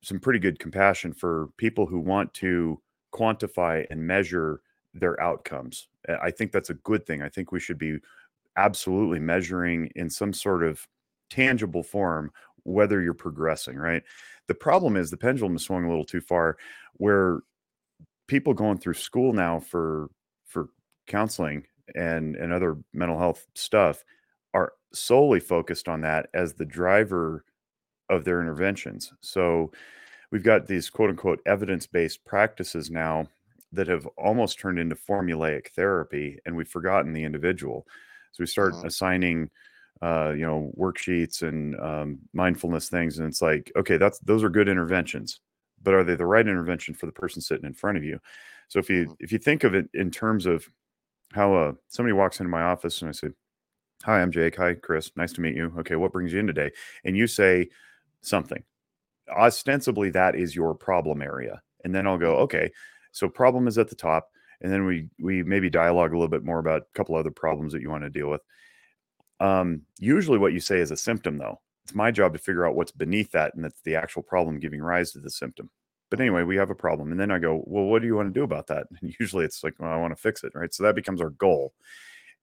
[0.01, 2.81] some pretty good compassion for people who want to
[3.13, 4.61] quantify and measure
[4.93, 5.87] their outcomes.
[6.21, 7.21] I think that's a good thing.
[7.21, 7.97] I think we should be
[8.55, 10.87] absolutely measuring in some sort of
[11.29, 12.31] tangible form
[12.63, 14.03] whether you're progressing, right?
[14.47, 16.57] The problem is the pendulum is swung a little too far
[16.93, 17.41] where
[18.27, 20.09] people going through school now for
[20.45, 20.69] for
[21.07, 21.65] counseling
[21.95, 24.04] and and other mental health stuff
[24.54, 27.45] are solely focused on that as the driver
[28.10, 29.13] of their interventions.
[29.21, 29.71] So
[30.32, 33.28] we've got these quote unquote evidence based practices now
[33.71, 37.88] that have almost turned into formulaic therapy and we've forgotten the individual.
[38.32, 38.84] So we start Mhm.
[38.84, 39.49] assigning
[40.02, 44.49] uh, you know worksheets and um, mindfulness things and it's like okay that's those are
[44.49, 45.41] good interventions
[45.82, 48.17] but are they the right intervention for the person sitting in front of you
[48.69, 49.15] so if you Mhm.
[49.19, 50.69] if you think of it in terms of
[51.33, 53.29] how uh, somebody walks into my office and i say
[54.03, 54.55] hi i'm jake.
[54.57, 55.11] Hi chris.
[55.15, 55.73] Nice to meet you.
[55.79, 56.71] Okay what brings you in today?
[57.03, 57.69] And you say
[58.21, 58.63] something.
[59.29, 61.61] Ostensibly that is your problem area.
[61.83, 62.71] And then i'll go okay
[63.11, 64.29] so problem is at the top.
[64.61, 67.73] And then we we maybe dialogue a little bit more about a couple other problems
[67.73, 68.41] that you want to deal with.
[69.39, 71.59] Um usually what you say is a symptom though.
[71.83, 74.81] It's my job to figure out what's beneath that and that's the actual problem giving
[74.81, 75.69] rise to the symptom
[76.09, 78.33] but anyway we have a problem and then i go well what do you want
[78.33, 78.87] to do about that?
[79.01, 80.73] And usually it's like well i want to fix it right?
[80.73, 81.73] So that becomes our goal.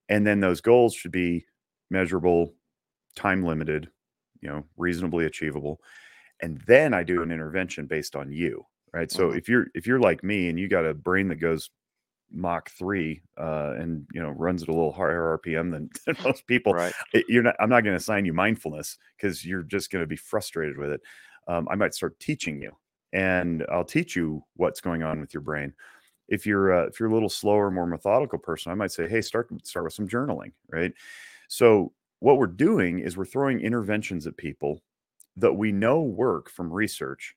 [0.08, 1.46] And then those goals should be
[1.90, 2.54] measurable
[3.16, 3.90] time limited
[4.42, 5.80] you know reasonably achievable
[6.40, 9.12] and then i do an intervention based on you right?
[9.12, 9.38] So Mhm.
[9.38, 11.70] if you're if you're like me and you got a brain that goes
[12.30, 16.46] mach 3 uh and you know runs at a little higher rpm than, than most
[16.48, 16.94] people right.
[17.28, 20.16] you're not i'm not going to assign you mindfulness because you're just going to be
[20.16, 21.00] frustrated with it.
[21.48, 22.72] Um, i might start teaching you
[23.16, 25.74] and i'll teach you what's going on with your brain
[26.28, 29.22] if you're uh, if you're a little slower more methodical person i might say hey
[29.22, 30.94] start start with some journaling right
[31.48, 34.80] so what we're doing is we're throwing interventions at people
[35.36, 37.36] that we know work from research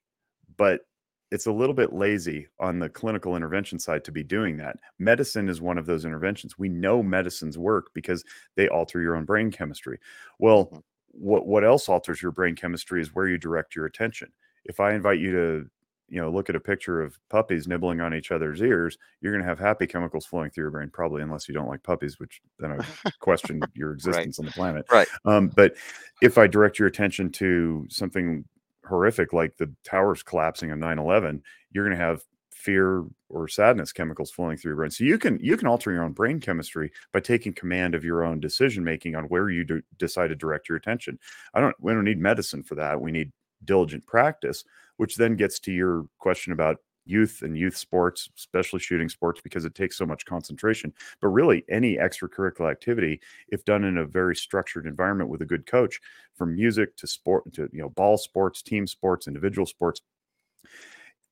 [0.56, 0.82] but
[1.30, 4.76] it's a little bit lazy on the clinical intervention side to be doing that.
[4.98, 6.58] Medicine is one of those interventions.
[6.58, 8.24] We know medicines work because
[8.56, 9.98] they alter your own brain chemistry.
[10.40, 10.82] Well, Mhm.
[11.12, 14.32] what what else alters your brain chemistry is where you direct your attention.
[14.64, 15.70] If I invite you to
[16.10, 19.42] you know look at a picture of puppies nibbling on each other's ears you're going
[19.42, 22.42] to have happy chemicals flowing through your brain probably unless you don't like puppies which
[22.58, 24.42] then i question your existence right.
[24.42, 24.86] on the planet.
[24.90, 25.06] Right.
[25.24, 25.76] Um, but
[26.20, 28.44] if i direct your attention to something
[28.84, 32.24] horrific like the towers collapsing on 9-11 you're going to have
[32.60, 34.90] fear or sadness chemicals flowing through your brain.
[34.90, 38.22] So you can you can alter your own brain chemistry by taking command of your
[38.22, 41.18] own decision making on where you do, decide to direct your attention.
[41.54, 43.00] I don't we don't need medicine for that.
[43.00, 43.32] We need
[43.64, 44.64] diligent practice
[45.00, 49.64] which then gets to your question about youth and youth sports, especially shooting sports, because
[49.64, 50.92] it takes so much concentration.
[51.22, 53.18] But really, any extracurricular activity,
[53.48, 55.98] if done in a very structured environment with a good coach,
[56.36, 60.02] from music to sport to you know ball sports, team sports, individual sports,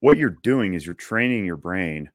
[0.01, 2.11] what you're doing is you're training your brain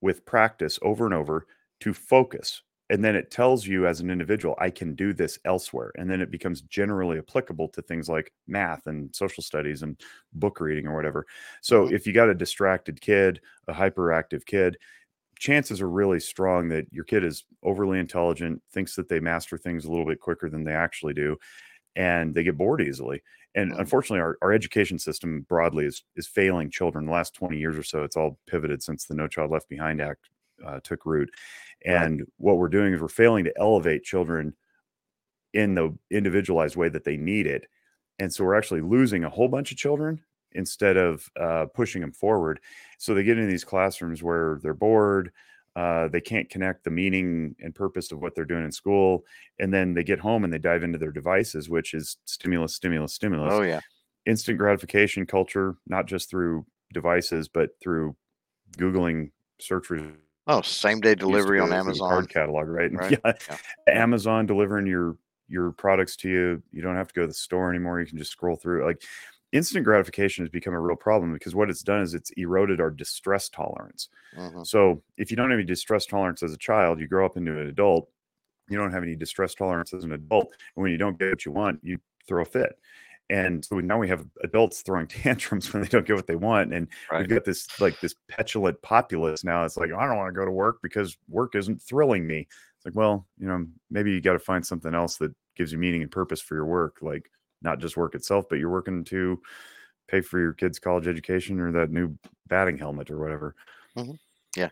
[0.00, 1.46] with practice over and over
[1.80, 2.62] to focus
[2.94, 6.20] and then it tells you as an individual i can do this elsewhere and then
[6.20, 10.00] it becomes generally applicable to things like math and social studies and
[10.34, 11.26] book reading or whatever
[11.60, 11.94] so mm-hmm.
[11.94, 14.78] if you got a distracted kid a hyperactive kid
[15.36, 19.84] chances are really strong that your kid is overly intelligent thinks that they master things
[19.84, 21.36] a little bit quicker than they actually do
[21.96, 23.20] and they get bored easily
[23.56, 23.80] and mm-hmm.
[23.80, 27.82] unfortunately our, our education system broadly is is failing children the last 20 years or
[27.82, 30.28] so it's all pivoted since the no child left behind act
[30.64, 31.30] uh, took root
[31.84, 32.28] and right.
[32.38, 34.54] what we're doing is we're failing to elevate children
[35.52, 37.66] in the individualized way that they need it.
[38.18, 40.20] And so we're actually losing a whole bunch of children
[40.52, 42.60] instead of uh, pushing them forward.
[42.98, 45.32] So they get into these classrooms where they're bored,
[45.76, 49.24] uh, they can't connect the meaning and purpose of what they're doing in school,
[49.58, 53.12] and then they get home and they dive into their devices, which is stimulus, stimulus,
[53.12, 53.52] stimulus.
[53.52, 53.80] Oh yeah,
[54.24, 58.14] instant gratification culture, not just through devices, but through
[58.78, 62.08] googling search results Oh, same day delivery on Amazon.
[62.08, 62.92] Card catalog, right?
[62.94, 63.18] right?
[63.24, 63.32] Yeah.
[63.48, 63.56] yeah.
[63.88, 65.16] Amazon delivering your
[65.48, 66.62] your products to you.
[66.72, 68.00] You don't have to go to the store anymore.
[68.00, 68.84] You can just scroll through.
[68.84, 69.02] Like
[69.52, 72.90] instant gratification has become a real problem because what it's done is it's eroded our
[72.90, 74.08] distress tolerance.
[74.36, 74.64] Mm-hmm.
[74.64, 77.52] So if you don't have any distress tolerance as a child, you grow up into
[77.52, 78.08] an adult.
[78.68, 81.44] You don't have any distress tolerance as an adult, and when you don't get what
[81.44, 82.78] you want, you throw a fit
[83.30, 86.72] and so now we have adults throwing tantrums when they don't get what they want
[86.72, 87.20] and right.
[87.20, 90.44] we've got this like this petulant populace now it's like i don't want to go
[90.44, 94.34] to work because work isn't thrilling me it's like well you know maybe you got
[94.34, 97.30] to find something else that gives you meaning and purpose for your work like
[97.62, 99.40] not just work itself but you're working to
[100.08, 102.14] pay for your kids college education or that new
[102.48, 103.54] batting helmet or whatever
[103.96, 104.12] mm-hmm.
[104.56, 104.68] yeah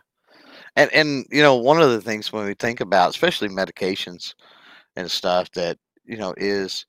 [0.75, 4.35] and and you know one of the things when we think about especially medications
[4.95, 6.85] and stuff that you know is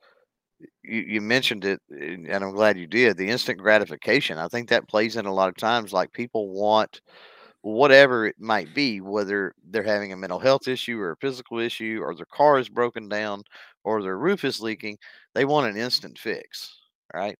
[0.82, 3.16] you, you mentioned it, and I'm glad you did.
[3.16, 4.38] The instant gratification.
[4.38, 5.92] I think that plays in a lot of times.
[5.92, 7.00] Like people want
[7.62, 12.00] whatever it might be, whether they're having a mental health issue or a physical issue,
[12.02, 13.42] or their car is broken down,
[13.84, 14.98] or their roof is leaking.
[15.34, 16.76] They want an instant fix,
[17.14, 17.38] right?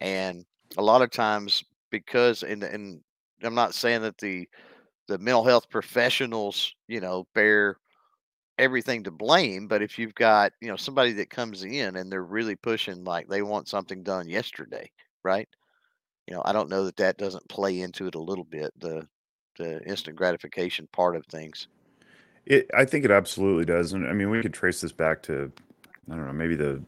[0.00, 0.44] And
[0.76, 3.00] a lot of times, because and and
[3.42, 4.48] I'm not saying that the
[5.08, 7.76] the mental health professionals, you know, bear
[8.58, 12.22] everything to blame but if you've got you know somebody that comes in and they're
[12.22, 14.90] really pushing like they want something done yesterday
[15.24, 15.48] right
[16.26, 19.06] you know i don't know that that doesn't play into it a little bit the
[19.58, 21.66] the instant gratification part of things
[22.44, 25.50] it i think it absolutely does and i mean we could trace this back to
[26.10, 26.82] i don't know maybe the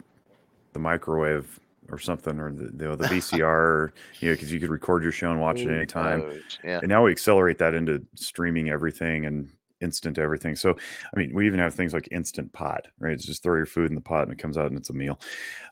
[0.74, 1.59] the microwave
[1.90, 5.31] or something or the the, the vcr you know because you could record your show
[5.31, 6.79] and watch it anytime yeah.
[6.79, 9.50] and now we accelerate that into streaming everything and
[9.85, 10.57] instant everything.
[10.57, 10.77] So,
[11.14, 13.12] I mean, we even have things like instant pot, right?
[13.12, 14.94] It's just throw your food in the pot and it comes out and it's a
[14.94, 15.20] meal.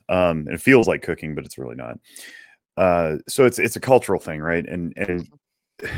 [0.09, 1.99] Um, and it feels like cooking, but it's really not.
[2.77, 4.67] Uh, so it's it's a cultural thing, right?
[4.67, 5.29] And and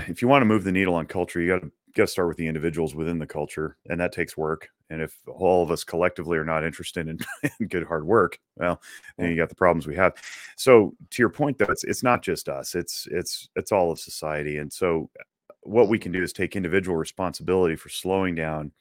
[0.09, 2.29] if you want to move the needle on culture, you got to got to start
[2.29, 4.69] with the individuals within the culture, and that takes work.
[4.91, 7.19] And if all of us collectively are not interested in,
[7.61, 8.81] in good hard work, well,
[9.17, 10.15] then you got the problems we have.
[10.57, 13.99] So to your point, though, it's it's not just us; it's it's it's all of
[13.99, 14.59] society.
[14.59, 15.11] And so
[15.65, 18.73] what we can do is take individual responsibility for slowing down,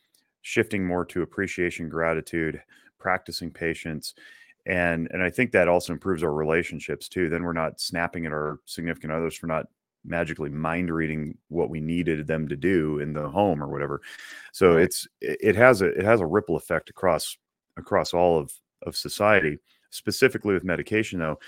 [0.42, 2.62] shifting more to appreciation, gratitude,
[3.00, 4.14] practicing patience.
[4.66, 7.30] And and I think that also improves our relationships too.
[7.30, 9.68] Then we're not snapping at our significant others for not
[10.06, 14.02] magically mind reading what we needed them to do in the home or whatever.
[14.52, 14.84] So right.
[14.84, 17.38] it's it has a it has a ripple effect across
[17.78, 18.54] across all of
[18.84, 19.58] of society.
[19.90, 21.40] Specifically with medication though,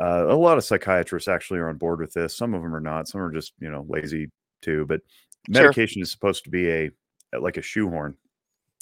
[0.00, 2.36] uh, a lot of psychiatrists actually are on board with this.
[2.36, 3.08] Some of them are not.
[3.08, 4.30] Some are just you know lazy
[4.64, 4.86] too.
[4.86, 5.00] But
[5.48, 6.02] medication sure.
[6.02, 6.90] is supposed to be a
[7.38, 8.16] like a shoehorn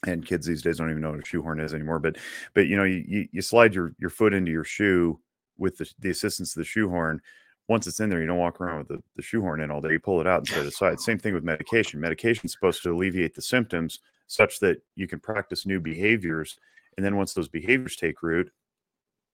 [0.06, 2.16] and kids these days don't even know what a shoehorn is anymore but
[2.54, 5.18] but you know you, you slide your your foot into your shoe
[5.58, 7.20] with the, the assistance of the shoehorn
[7.68, 9.92] once it's in there you don't walk around with the, the shoehorn in all day
[9.92, 12.82] you pull it out and set it aside same thing with medication medication is supposed
[12.82, 16.58] to alleviate the symptoms such that you can practice new behaviors
[16.96, 18.50] and then once those behaviors take root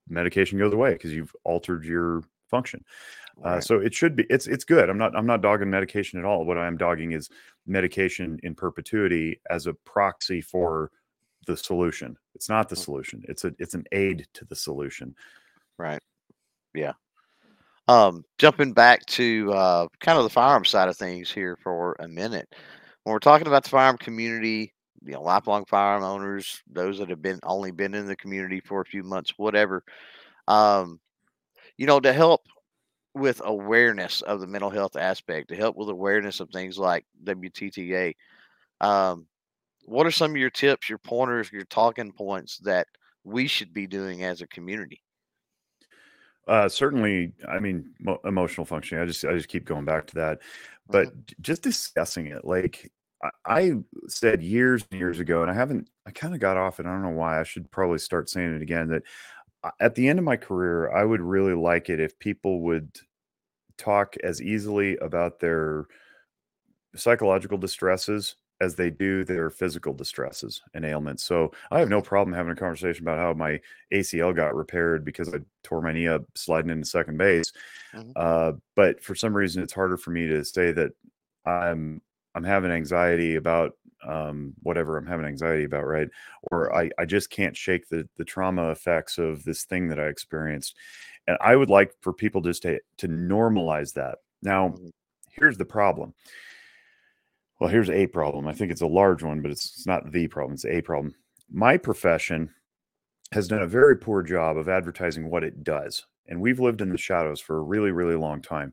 [0.08, 2.84] medication goes away because you've altered your function.
[3.44, 4.90] Uh, so it should be it's it's good.
[4.90, 6.44] I'm not I'm not dogging medication at all.
[6.44, 7.30] What I am dogging is
[7.66, 10.90] medication in perpetuity as a proxy for
[11.46, 12.16] the solution.
[12.34, 12.84] It's not the Mm.
[12.84, 13.24] solution.
[13.28, 15.14] It's a it's an aid to the solution.
[15.78, 16.02] Right.
[16.74, 16.94] Yeah.
[17.86, 22.08] Um, jumping back to uh, kind of the firearm side of things here for a
[22.08, 22.48] minute.
[23.04, 24.74] When we're talking about the firearm community,
[25.04, 28.80] you know, lifelong firearm owners, those that have been only been in the community for
[28.80, 29.84] a few months, whatever,
[30.48, 31.00] um,
[31.78, 32.42] you know, to help
[33.14, 38.16] with awareness of the mental health aspect, to help with awareness of things like WTTA.
[38.80, 39.28] Um,
[39.86, 42.88] what are some of your tips, your pointers, your talking points that
[43.24, 45.02] we should be doing as a community?
[46.46, 49.02] Uh, certainly, I mean, mo- emotional functioning.
[49.02, 50.40] I just I just keep going back to that,
[50.88, 51.24] but Mhm.
[51.40, 52.44] just discussing it.
[52.44, 52.90] Like
[53.22, 53.72] I, I
[54.06, 55.90] said years and years ago, and I haven't.
[56.06, 56.86] I kind of got off it.
[56.86, 57.38] I don't know why.
[57.38, 58.88] I should probably start saying it again.
[58.88, 59.02] That
[59.80, 62.98] at the end of my career, I would really like it if people would
[63.78, 65.86] talk as easily about their
[66.96, 71.22] psychological distresses as they do their physical distresses and ailments.
[71.22, 73.60] So I have no problem having a conversation about how my
[73.92, 77.52] ACL got repaired because I tore my knee up sliding into second base.
[77.92, 78.16] Mhm.
[78.16, 80.92] Uh, but for some reason, it's harder for me to say that
[81.46, 82.02] I'm
[82.38, 83.72] I'm having anxiety about
[84.06, 86.08] um, whatever I'm having anxiety about, right?
[86.52, 90.06] Or I, I just can't shake the the trauma effects of this thing that I
[90.06, 90.76] experienced.
[91.26, 94.18] And I would like for people just to to normalize that.
[94.40, 94.92] Now, Mhm.
[95.32, 96.14] here's the problem.
[97.60, 98.46] Well, here's a problem.
[98.46, 100.54] I think it's a large one, but it's, it's not the problem.
[100.54, 101.14] It's a problem.
[101.50, 102.54] My profession
[103.32, 106.06] has done a very poor job of advertising what it does.
[106.28, 108.72] And we've lived in the shadows for a really, really long time.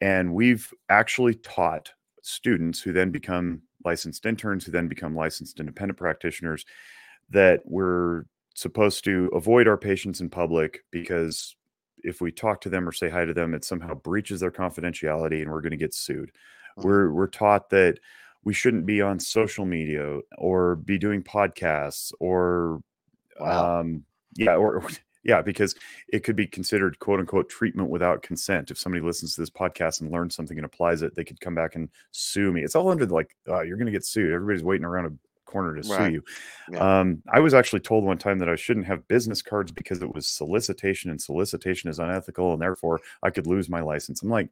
[0.00, 1.90] And we've actually taught
[2.26, 6.64] students who then become licensed interns, who then become licensed independent practitioners,
[7.30, 8.24] that we're
[8.54, 11.54] supposed to avoid our patients in public because
[12.02, 15.42] if we talk to them or say hi to them, it somehow breaches their confidentiality
[15.42, 16.30] and we're going to get sued.
[16.78, 16.84] Mhm.
[16.84, 17.98] We're we're taught that
[18.44, 22.80] we shouldn't be on social media or be doing podcasts or
[23.38, 23.80] Wow.
[23.80, 24.04] um
[24.36, 24.82] yeah or-
[25.26, 25.74] yeah because
[26.08, 28.70] it could be considered quote unquote treatment without consent.
[28.70, 31.54] If somebody listens to this podcast and learns something and applies it they could come
[31.54, 32.62] back and sue me.
[32.62, 34.32] It's all under the, like uh, you're going to get sued.
[34.32, 36.24] Everybody's waiting around a corner to sue you.
[36.70, 37.00] Yeah.
[37.00, 40.12] um i was actually told one time that i shouldn't have business cards because it
[40.12, 44.22] was solicitation and solicitation is unethical and therefore i could lose my license.
[44.22, 44.48] I'm like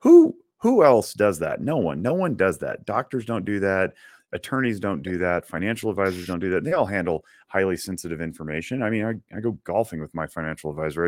[0.00, 1.60] who who else does that?
[1.60, 2.02] No one.
[2.02, 2.84] No one does that.
[2.84, 3.94] Doctors don't do that
[4.32, 8.82] attorneys don't do that financial advisors don't do that they all handle highly sensitive information.
[8.82, 11.06] I mean i, I go golfing with my financial advisor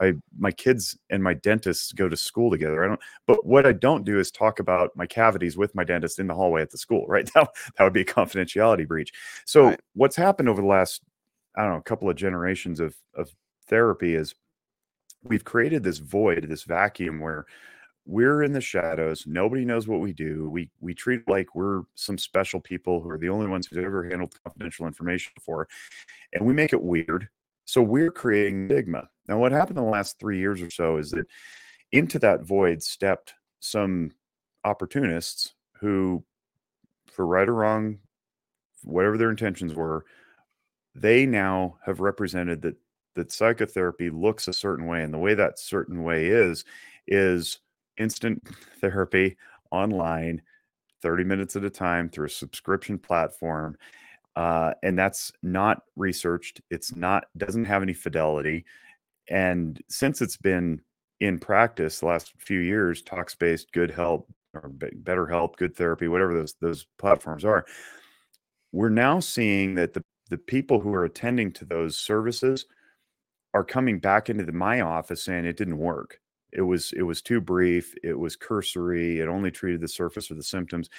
[0.00, 3.66] I, I my kids and my dentists go to school together i don't but what
[3.66, 6.70] i don't do is talk about my cavities with my dentist in the hallway at
[6.70, 7.28] the school right?
[7.34, 9.12] That, that would be a confidentiality breach.
[9.46, 9.80] So Right.
[9.94, 11.02] what's happened over the last
[11.56, 13.30] i don't know a couple of generations of of
[13.68, 14.34] therapy is
[15.24, 17.46] we've created this void this vacuum where
[18.10, 22.18] we're in the shadows nobody knows what we do we we treat like we're some
[22.18, 25.68] special people who are the only ones who've ever handled confidential information before
[26.32, 27.28] and we make it weird
[27.70, 29.08] so we're creating stigma.
[29.28, 31.26] Now what happened in the last three years or so is that
[31.92, 34.10] into that void stepped some
[34.64, 36.24] opportunists who
[37.06, 37.98] for right or wrong
[38.82, 40.04] whatever their intentions were
[40.96, 42.74] they now have represented that
[43.14, 46.64] that psychotherapy looks a certain way and the way that certain way is
[47.06, 47.60] is
[48.00, 48.42] instant
[48.80, 49.36] therapy
[49.70, 50.42] online
[51.02, 53.76] 30 minutes at a time through a subscription platform
[54.36, 58.64] uh, and that's not researched it's not doesn't have any fidelity
[59.28, 60.80] and since it's been
[61.20, 66.08] in practice the last few years Talkspace good help or Be- better help good therapy
[66.08, 67.66] whatever those those platforms are
[68.72, 72.66] we're now seeing that the the people who are attending to those services
[73.52, 76.20] are coming back into the, my office saying it didn't work
[76.52, 80.36] it was it was too brief it was cursory it only treated the surface of
[80.36, 80.90] the symptoms.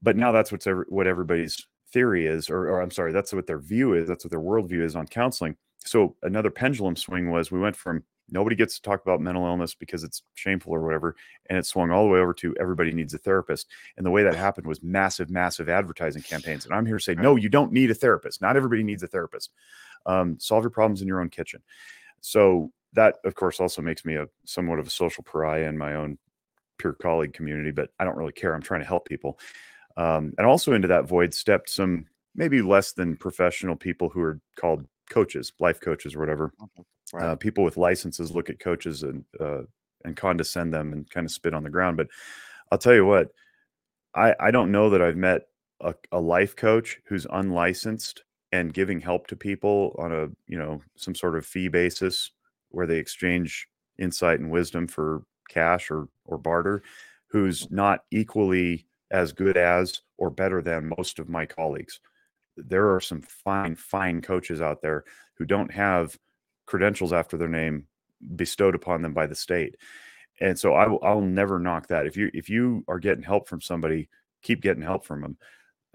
[0.00, 3.46] But now that's what's ever, what everybody's theory is or, or i'm sorry that's what
[3.46, 5.56] their view is that's what their worldview is on counseling.
[5.84, 9.74] So another pendulum swing was we went from nobody gets to talk about mental illness
[9.74, 11.16] because it's shameful or whatever
[11.48, 13.68] and it swung all the way over to everybody needs a therapist.
[13.96, 16.66] And the way that happened was massive massive advertising campaigns.
[16.66, 18.40] And i'm here to say no you don't need a therapist.
[18.40, 19.50] Not everybody needs a therapist.
[20.06, 21.62] Um, solve your problems in your own kitchen.
[22.20, 25.94] So that of course also makes me a somewhat of a social pariah in my
[25.94, 26.18] own
[26.78, 28.54] peer colleague community but i don't really care.
[28.54, 29.38] I'm trying to help people.
[29.96, 34.40] Um, and also into that void stepped some maybe less than professional people who are
[34.56, 36.52] called coaches life coaches or whatever.
[37.12, 37.24] Right.
[37.24, 39.62] uh, people with licenses look at coaches and uh,
[40.04, 41.96] and condescend them and kind of spit on the ground.
[41.96, 42.08] But
[42.70, 43.28] i'll tell you what
[44.14, 45.42] i i don't know that i've met
[45.80, 50.80] a, a life coach who's unlicensed and giving help to people on a you know
[50.96, 52.30] some sort of fee basis
[52.70, 56.82] where they exchange insight and wisdom for cash or or barter
[57.28, 62.00] who's not equally as good as or better than most of my colleagues.
[62.56, 65.04] There are some fine fine coaches out there
[65.34, 66.18] who don't have
[66.66, 67.86] credentials after their name
[68.36, 69.76] bestowed upon them by the state.
[70.40, 72.06] And so I will, I'll never knock that.
[72.06, 74.08] If you if you are getting help from somebody
[74.42, 75.36] keep getting help from them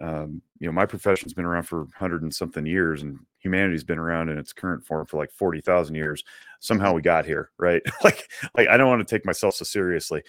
[0.02, 4.00] um, you know my profession's been around for 100 and something years and humanity's been
[4.00, 6.24] around in its current form for like 40,000 years
[6.60, 10.24] somehow we got here right like like I don't want to take myself so seriously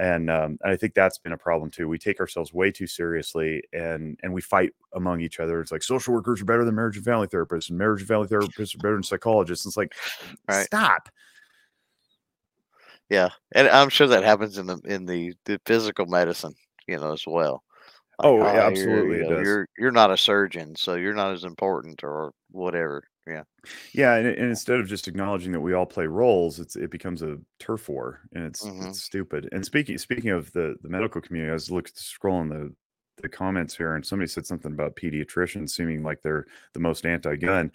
[0.00, 1.86] and um, and I think that's been a problem too.
[1.88, 5.60] We take ourselves way too seriously, and and we fight among each other.
[5.60, 8.26] It's like social workers are better than marriage and family therapists, and marriage and family
[8.26, 9.66] therapists are better than psychologists.
[9.66, 9.94] It's like,
[10.48, 10.64] Right.
[10.64, 11.10] stop.
[13.10, 16.54] Yeah, and I'm sure that happens in the in the, the physical medicine,
[16.86, 17.62] you know, as well.
[18.20, 19.58] Like, Oh, yeah, absolutely you it know, does.
[19.58, 23.02] You're you're not a surgeon, so you're not as important or whatever.
[23.26, 23.44] Yeah.
[23.92, 27.22] Yeah, and, and instead of just acknowledging that we all play roles, it's it becomes
[27.22, 28.80] a turf war, and it's Mhm.
[28.80, 29.48] it's stupid.
[29.52, 32.74] And speaking speaking of the the medical community, I was looking scrolling the
[33.22, 37.70] the comments here, and somebody said something about pediatricians seeming like they're the most anti-gun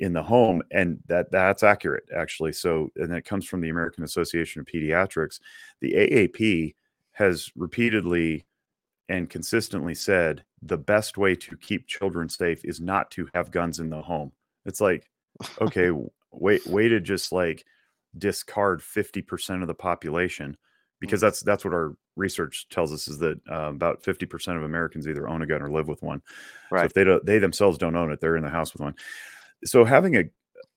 [0.00, 2.52] in the home, and that that's accurate actually.
[2.54, 5.40] So, and that comes from the American Association of Pediatrics.
[5.80, 6.76] The AAP
[7.12, 8.46] has repeatedly
[9.08, 13.80] and consistently said the best way to keep children safe is not to have guns
[13.80, 14.32] in the home.
[14.66, 15.08] It's like,
[15.60, 15.90] okay,
[16.32, 17.64] wait, way to just like
[18.16, 20.56] discard 50% of the population
[21.00, 21.22] because Mm.
[21.22, 25.28] that's that's what our research tells us is that uh, about 50% of Americans either
[25.28, 26.20] own a gun or live with one.
[26.70, 28.94] So if they don't they themselves don't own it, they're in the house with one.
[29.64, 30.24] So having a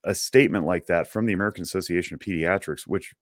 [0.03, 3.13] a statement like that from the American Association of Pediatrics, which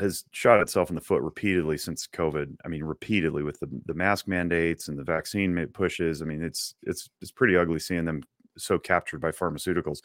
[0.00, 2.56] has shot itself in the foot repeatedly since COVID.
[2.64, 6.22] I mean, repeatedly with the, the mask mandates and the vaccine pushes.
[6.22, 8.22] I mean, it's it's it's pretty ugly seeing them
[8.56, 9.98] so captured by pharmaceuticals.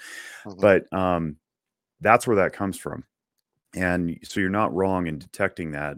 [0.46, 0.62] Mhm.
[0.62, 1.38] But um,
[2.02, 3.04] that's where that comes from,
[3.76, 5.98] and so you're not wrong in detecting that.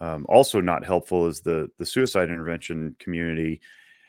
[0.00, 3.60] Um, also, not helpful is the the suicide intervention community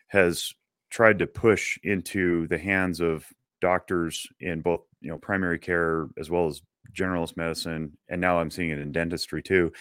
[0.07, 0.53] has
[0.89, 3.26] tried to push into the hands of
[3.61, 6.61] doctors in both you know primary care as well as
[6.93, 9.71] generalist medicine and now i'm seeing it in dentistry too.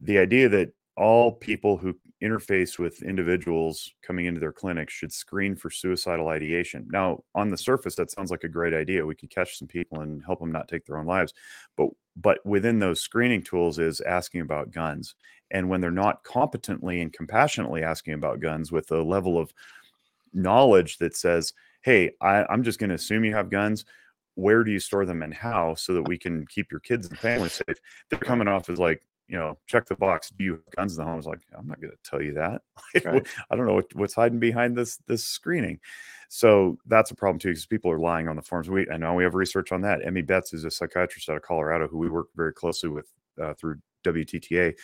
[0.00, 5.54] The idea that all people who interface with individuals coming into their clinics should screen
[5.54, 6.86] for suicidal ideation.
[6.90, 9.06] Now on the surface that sounds like a great idea.
[9.06, 11.32] We could catch some people and help them not take their own lives.
[11.76, 15.14] But but within those screening tools is asking about guns.
[15.52, 19.52] And when they're not competently and compassionately asking about guns with a level of
[20.32, 23.84] knowledge that says, "Hey, I, I'm just going to assume you have guns.
[24.38, 27.18] Where do you store them and how, so that we can keep your kids and
[27.18, 27.78] family safe?"
[28.08, 30.30] They're coming off as like, you know, check the box.
[30.30, 31.14] Do you have guns in the home?
[31.14, 32.62] I was like, I'm not going to tell you that.
[33.04, 33.26] Right.
[33.50, 35.80] I don't know what, what's hiding behind this this screening.
[36.28, 38.70] So that's a problem too, because people are lying on the forms.
[38.70, 40.06] We I know we have research on that.
[40.06, 43.08] Emmy Betts is a psychiatrist out of Colorado who we work very closely with
[43.42, 44.74] uh, through WTTA.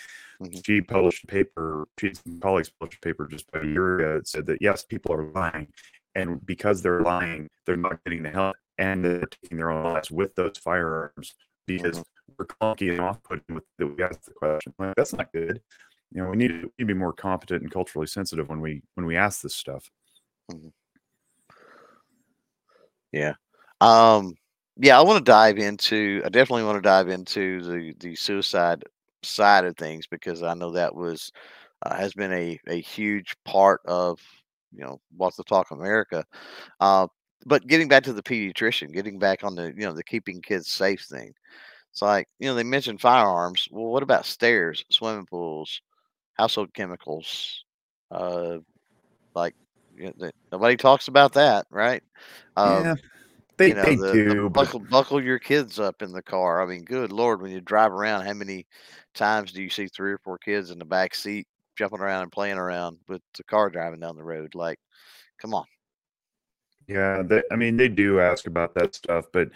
[0.42, 0.66] Mhm.
[0.66, 1.86] She published a paper.
[1.98, 4.58] She and some colleagues published a paper just about a year ago that said that
[4.60, 5.68] yes, people are lying,
[6.14, 10.10] and because they're lying, they're not getting the help, and they're taking their own lives
[10.10, 11.34] with those firearms
[11.66, 12.04] because Mhm.
[12.38, 14.74] we're clunky and off-putting with that we ask the question.
[14.78, 15.62] Like, that's not good.
[16.12, 18.60] You know, we need to, we need to be more competent and culturally sensitive when
[18.60, 19.90] we when we ask this stuff.
[23.12, 23.34] Yeah.
[23.80, 24.34] Um
[24.76, 28.84] yeah, I want to dive into I definitely want to dive into the the suicide
[29.22, 31.30] side of things because I know that was
[31.82, 34.20] uh, has been a a huge part of,
[34.72, 36.24] you know, Walk the Talk America.
[36.80, 37.08] Uh
[37.44, 40.68] but getting back to the pediatrician, getting back on the, you know, the keeping kids
[40.68, 41.32] safe thing.
[41.92, 43.68] It's like, you know, they mentioned firearms.
[43.70, 45.80] Well, what about stairs, swimming pools,
[46.34, 47.64] household chemicals?
[48.10, 48.58] Uh
[49.34, 49.54] like
[49.96, 52.02] you know, the- nobody talks about that, right?
[52.56, 52.94] Um, yeah,
[53.56, 54.50] they, you know, they the, the do.
[54.50, 56.62] but- buckle buckle your kids up in the car.
[56.62, 58.66] I mean, good lord, when you drive around, how many
[59.14, 62.32] times do you see three or four kids in the back seat jumping around and
[62.32, 64.54] playing around with the car driving down the road?
[64.54, 64.78] Like,
[65.38, 65.64] come on.
[66.86, 69.48] Yeah, they, I mean, they do ask about that stuff, but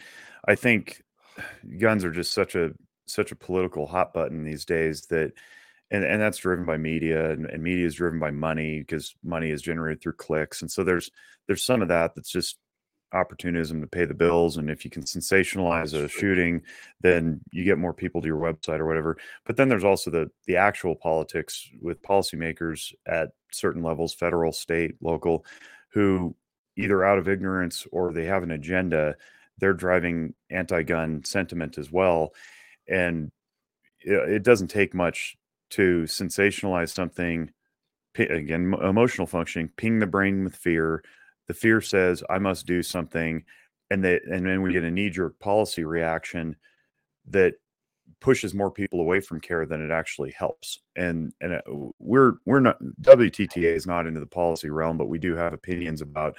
[0.46, 1.02] I think
[1.78, 2.72] guns are just such a
[3.06, 5.32] such a political hot button these days that,
[5.90, 9.50] and and that's driven by media, and, and media is driven by money because money
[9.50, 11.10] is generated through clicks, and so there's
[11.46, 12.58] there's some of that that's just
[13.12, 16.62] opportunism to pay the bills, and if you can sensationalize a shooting,
[17.00, 19.16] then you get more people to your website or whatever.
[19.46, 24.96] But then there's also the the actual politics with policymakers at certain levels, federal, state,
[25.02, 25.44] local,
[25.92, 26.34] who
[26.78, 29.14] either out of ignorance or they have an agenda
[29.58, 32.32] they're driving anti-gun sentiment as well.
[32.88, 33.30] And
[34.00, 35.36] it, doesn't take much
[35.70, 37.50] to sensationalize something
[38.16, 41.02] again emotional functioning ping the brain with fear.
[41.46, 43.44] The fear says i must do something.
[43.90, 46.56] And that and then we get a knee-jerk policy reaction
[47.30, 47.54] that
[48.20, 50.80] pushes more people away from care than it actually helps.
[50.96, 51.60] And and uh,
[51.98, 56.00] we're we're not WTTA is not into the policy realm, but we do have opinions
[56.00, 56.36] about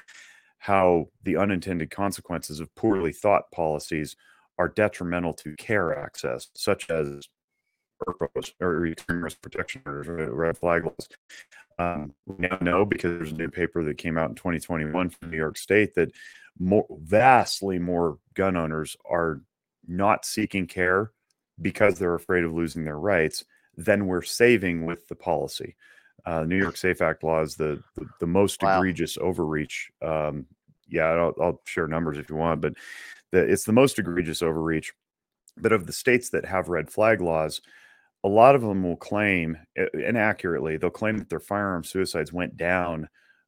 [0.59, 4.15] how the unintended consequences of poorly thought policies
[4.57, 7.27] are detrimental to care access, such as
[8.07, 11.07] ERPOs or extreme risk protection or red flag laws.
[11.77, 15.31] Um, we now know because there's a new paper that came out in 2021 from
[15.31, 16.11] New York State that
[16.59, 19.41] more vastly more gun owners are
[19.87, 21.11] not seeking care
[21.61, 23.45] because they're afraid of losing their rights
[23.77, 25.75] than we're saving with the policy.
[26.25, 28.77] Uh, New York Safe Act law is the the, the most wow.
[28.77, 29.91] egregious overreach.
[30.01, 30.45] Um,
[30.87, 32.73] yeah, I'll, I'll, share numbers if you want, but
[33.31, 34.91] the, it's the most egregious overreach.
[35.57, 37.61] But of the states that have red flag laws,
[38.23, 39.57] a lot of them will claim,
[39.93, 43.07] inaccurately, they'll claim that their firearm suicides went down,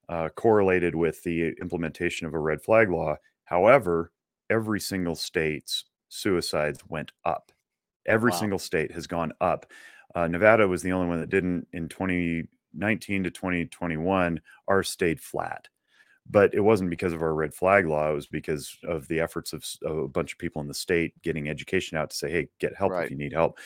[0.09, 3.15] uh, correlated with the implementation of a red flag law.
[3.45, 4.11] However,
[4.49, 7.51] every single state's suicides went up.
[8.05, 8.37] Every wow.
[8.37, 9.65] single state has gone up.
[10.15, 11.87] Uh, Nevada was the only one that didn't in
[12.73, 14.41] 2019 to 2021.
[14.67, 15.67] Ours stayed flat
[16.29, 19.53] but it wasn't because of our red flag law it was because of the efforts
[19.53, 22.47] of, of, a bunch of people in the state getting education out to say hey
[22.59, 23.05] get help right.
[23.05, 23.57] if you need help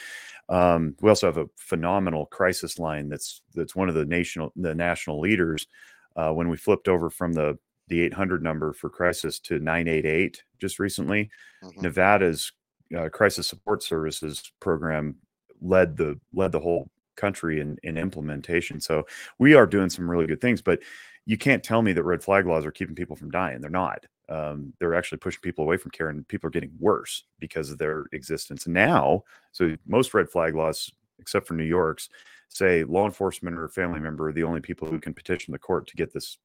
[0.50, 4.74] um, we also have a phenomenal crisis line that's that's one of the national the
[4.74, 5.68] national leaders
[6.16, 10.80] uh, when we flipped over from the the 800 number for crisis to 988 just
[10.80, 11.30] recently
[11.64, 11.82] mm-hmm.
[11.82, 12.52] nevada's
[12.98, 15.16] uh, crisis support services program
[15.62, 19.06] led the led the whole country in in implementation so
[19.40, 20.80] we are doing some really good things but
[21.26, 23.60] you can't tell me that red flag laws are keeping people from dying.
[23.60, 24.06] They're not.
[24.30, 27.78] Um, they're actually pushing people away from care, and people are getting worse because of
[27.78, 29.24] their existence now.
[29.52, 32.10] So most red flag laws, except for New York's,
[32.50, 35.60] say law enforcement or a family member are the only people who can petition the
[35.60, 36.38] court to get this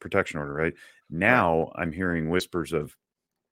[0.00, 0.54] protection order.
[0.54, 0.74] Right
[1.10, 2.96] now, I'm hearing whispers of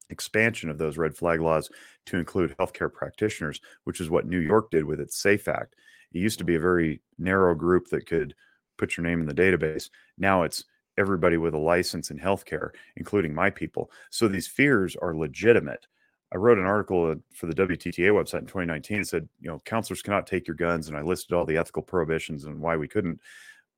[0.08, 1.70] expansion of those red flag laws
[2.06, 5.76] to include healthcare practitioners, which is what New York did with its SAFE Act.
[6.12, 8.34] It used to be a very narrow group that could
[8.78, 9.90] put your name in the database.
[10.18, 10.64] Now it's
[10.98, 13.90] everybody with a license in healthcare, including my people.
[14.10, 15.86] So these fears are legitimate.
[16.32, 20.02] I wrote an article for the WTTA website in 2019 and said, you know, counselors
[20.02, 23.20] cannot take your guns, and I listed all the ethical prohibitions and why we couldn't.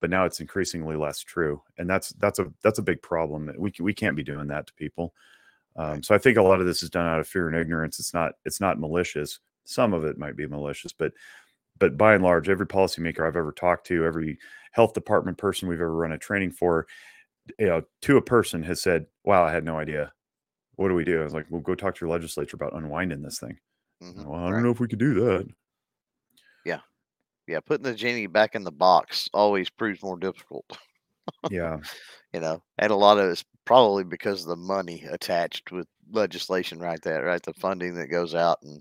[0.00, 3.50] But now it's increasingly less true, and that's that's a that's a big problem.
[3.56, 5.14] We we can't be doing that to people.
[5.76, 8.00] Um, so I think a lot of this is done out of fear and ignorance.
[8.00, 9.38] It's not it's not malicious.
[9.64, 11.12] Some of it might be malicious, but
[11.82, 14.38] but by and large, every policymaker I've ever talked to, every
[14.70, 16.86] health department person we've ever run a training for,
[17.58, 20.12] you know, to a person has said, "Wow, I had no idea.
[20.76, 23.20] What do we do?" I was like, "Well, go talk to your legislature about unwinding
[23.20, 23.58] this thing."
[24.00, 24.24] Mm-hmm.
[24.24, 24.62] Well, I don't right.
[24.62, 25.48] know if we could do that.
[26.64, 26.78] Yeah,
[27.48, 30.78] yeah, putting the genie back in the box always proves more difficult.
[31.50, 31.78] yeah,
[32.32, 36.78] you know, and a lot of it's probably because of the money attached with legislation,
[36.78, 37.02] right?
[37.02, 38.80] That right, the funding that goes out and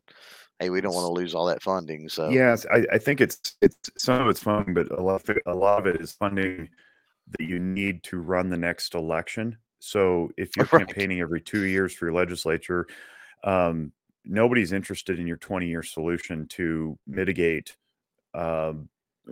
[0.62, 2.07] hey, we don't want to lose all that funding.
[2.07, 5.30] So yes, I, I think it's it's some of it's funding, but a lot of
[5.36, 6.70] it, a lot of it is funding
[7.38, 9.57] that you need to run the next election.
[9.80, 10.88] So if you're right.
[10.88, 12.88] campaigning every two years for your legislature,
[13.43, 13.91] um,
[14.24, 17.76] nobody's interested in your 20 year solution to mitigate
[18.36, 18.88] um,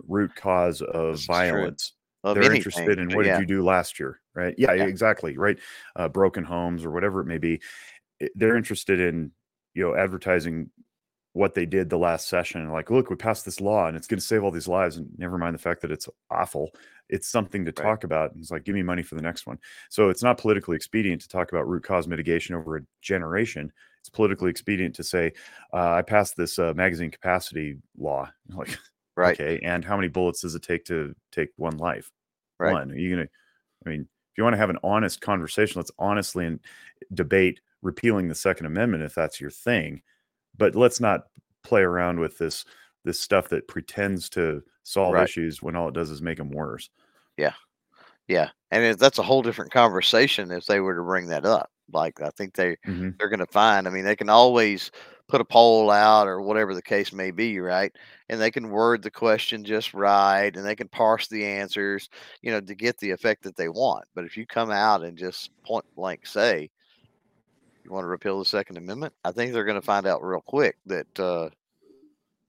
[0.08, 1.94] root cause of this violence.
[2.22, 2.58] Of They're anything.
[2.58, 3.40] interested in what yeah.
[3.40, 4.54] did you do last year, right?
[4.58, 4.84] Yeah, yeah.
[4.84, 5.58] exactly, right.
[5.96, 7.62] Uh, broken homes or whatever it may be.
[8.36, 9.32] They're interested in
[9.74, 10.70] you know advertising
[11.34, 14.20] what they did the last session like look we passed this law and it's going
[14.20, 16.72] to save all these lives and never mind the fact that it's awful.
[17.08, 17.84] It's something to right.
[17.84, 18.32] talk about.
[18.32, 19.60] And it's like give me money for the next one.
[19.90, 23.72] So it's not politically expedient to talk about root cause mitigation over a generation.
[24.00, 25.34] It's politically expedient to say
[25.74, 28.30] uh, i passed this uh, magazine capacity law.
[28.56, 28.78] Like
[29.16, 29.40] right.
[29.40, 32.10] okay and how many bullets does it take to take one life?
[32.58, 32.74] Right.
[32.74, 32.92] one.
[32.92, 33.28] Are you gonna
[33.86, 36.60] i mean if you want to have an honest conversation let's honestly and
[37.14, 40.02] debate repealing the second amendment if that's your thing
[40.60, 41.24] but let's not
[41.64, 42.66] play around with this
[43.06, 45.24] this stuff that pretends to solve right.
[45.24, 46.90] issues when all it does is make them worse.
[47.38, 47.54] Yeah,
[48.28, 51.72] yeah, and that's a whole different conversation if they were to bring that up.
[51.92, 53.12] Like I think they mm-hmm.
[53.18, 53.88] they're going to find.
[53.88, 54.92] I mean, they can always
[55.30, 57.96] put a poll out or whatever the case may be, right?
[58.30, 62.10] And they can word the question just right, and they can parse the answers,
[62.42, 64.06] you know, to get the effect that they want.
[64.16, 66.70] But if you come out and just point blank say,
[67.90, 70.42] you want to repeal the Second Amendment, I think they're going to find out real
[70.46, 71.50] quick that uh,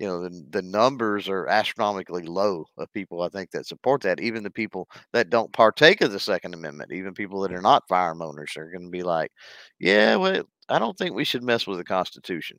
[0.01, 4.19] you know the the numbers are astronomically low of people I think that support that.
[4.19, 7.87] Even the people that don't partake of the Second Amendment, even people that are not
[7.87, 9.31] firearm owners, are going to be like,
[9.79, 12.59] "Yeah, well, I don't think we should mess with the Constitution."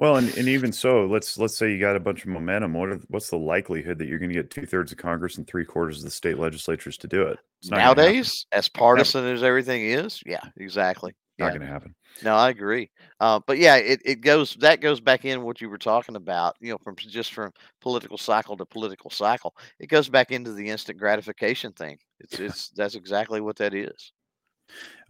[0.00, 2.74] well, and, and even so, let's let's say you got a bunch of momentum.
[2.74, 5.46] What are, what's the likelihood that you're going to get two thirds of Congress and
[5.48, 7.38] three quarters of the state legislatures to do it?
[7.70, 11.12] Nowadays, as partisan as everything is, yeah, exactly.
[11.42, 11.58] Not Yeah.
[11.58, 11.94] going to happen.
[12.22, 12.90] No, I agree.
[13.20, 16.56] Uh, but yeah, it, it goes that goes back in what you were talking about.
[16.60, 20.68] You know, from just from political cycle to political cycle, it goes back into the
[20.68, 21.98] instant gratification thing.
[22.20, 24.12] It's it's that's exactly what that is.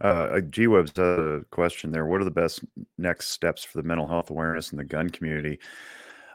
[0.01, 2.05] Uh, GWeb's has a question there.
[2.05, 2.63] What are the best
[2.97, 5.59] next steps for the mental health awareness in the gun community?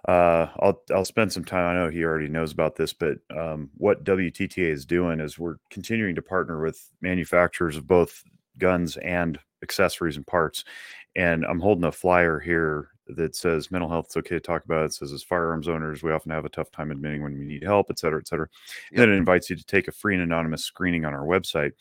[0.07, 1.77] Uh, I'll I'll spend some time.
[1.77, 5.57] I know he already knows about this, but um, what WTTA is doing is we're
[5.71, 8.23] continuing to partner with manufacturers of both
[8.59, 10.65] guns and accessories and parts.
[11.17, 14.07] And I'm holding a flyer here that says mental health.
[14.07, 14.85] It's okay to talk about.
[14.85, 17.65] It says as firearms owners, we often have a tough time admitting when we need
[17.65, 18.47] help, et cetera, et cetera.
[18.93, 18.99] Yep.
[18.99, 21.73] Then it invites you to take a free and anonymous screening on our website.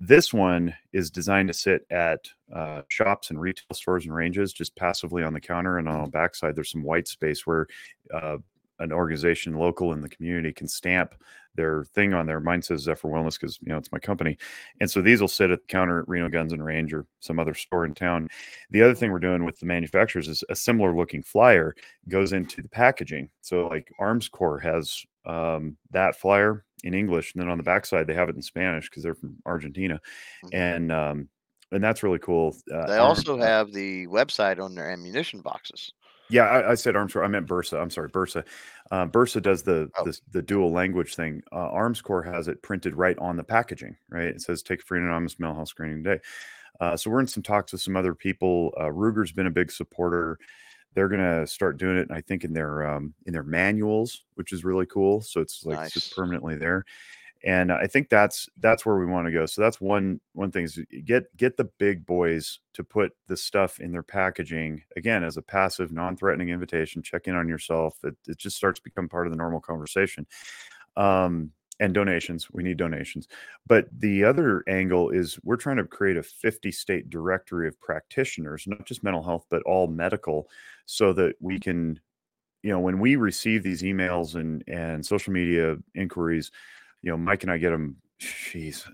[0.00, 4.76] This one is designed to sit at uh, shops and retail stores and ranges, just
[4.76, 5.78] passively on the counter.
[5.78, 7.66] And on the backside, there's some white space where
[8.14, 8.36] uh,
[8.78, 11.14] an organization local in the community can stamp
[11.54, 12.38] their thing on there.
[12.40, 14.38] Mine says Zephyr Wellness because you know it's my company,
[14.80, 17.38] and so these will sit at the counter at Reno Guns and Range or some
[17.40, 18.28] other store in town.
[18.70, 21.74] The other thing we're doing with the manufacturers is a similar looking flyer
[22.08, 23.28] goes into the packaging.
[23.40, 28.14] So like Armscor has um, that flyer in English, and then on the backside they
[28.14, 30.00] have it in Spanish because they're from Argentina,
[30.44, 30.54] Mhm.
[30.54, 31.28] and um,
[31.72, 32.56] and that's really cool.
[32.72, 35.92] Uh, They also have the website on their ammunition boxes.
[36.30, 37.24] Yeah, I, I said Armscor.
[37.24, 37.80] I meant Bersa.
[37.80, 38.44] I'm sorry, Bersa.
[38.90, 40.04] Uh, Bersa does the, Oh.
[40.04, 41.42] the the dual language thing.
[41.52, 43.96] Uh, Armscor has it printed right on the packaging.
[44.10, 46.20] Right, it says "Take a free and anonymous mental health screening today."
[46.80, 48.72] Uh, so we're in some talks with some other people.
[48.78, 50.38] Uh, Ruger's been a big supporter.
[50.94, 54.64] They're gonna start doing it, I think, in their um, in their manuals, which is
[54.64, 55.20] really cool.
[55.20, 56.84] So it's like it's just permanently there.
[57.44, 59.46] And I think that's that's where we want to go.
[59.46, 63.78] So that's one one thing is get get the big boys to put the stuff
[63.78, 67.02] in their packaging again as a passive, non-threatening invitation.
[67.02, 67.98] Check in on yourself.
[68.02, 70.26] It, it just starts to become part of the normal conversation.
[70.96, 73.28] Um, and donations, we need donations.
[73.66, 78.64] But the other angle is we're trying to create a 50 state directory of practitioners,
[78.66, 80.48] not just mental health, but all medical,
[80.86, 82.00] so that we can,
[82.62, 86.50] you know, when we receive these emails and and social media inquiries,
[87.02, 88.86] you know, Mike and I get them, geez,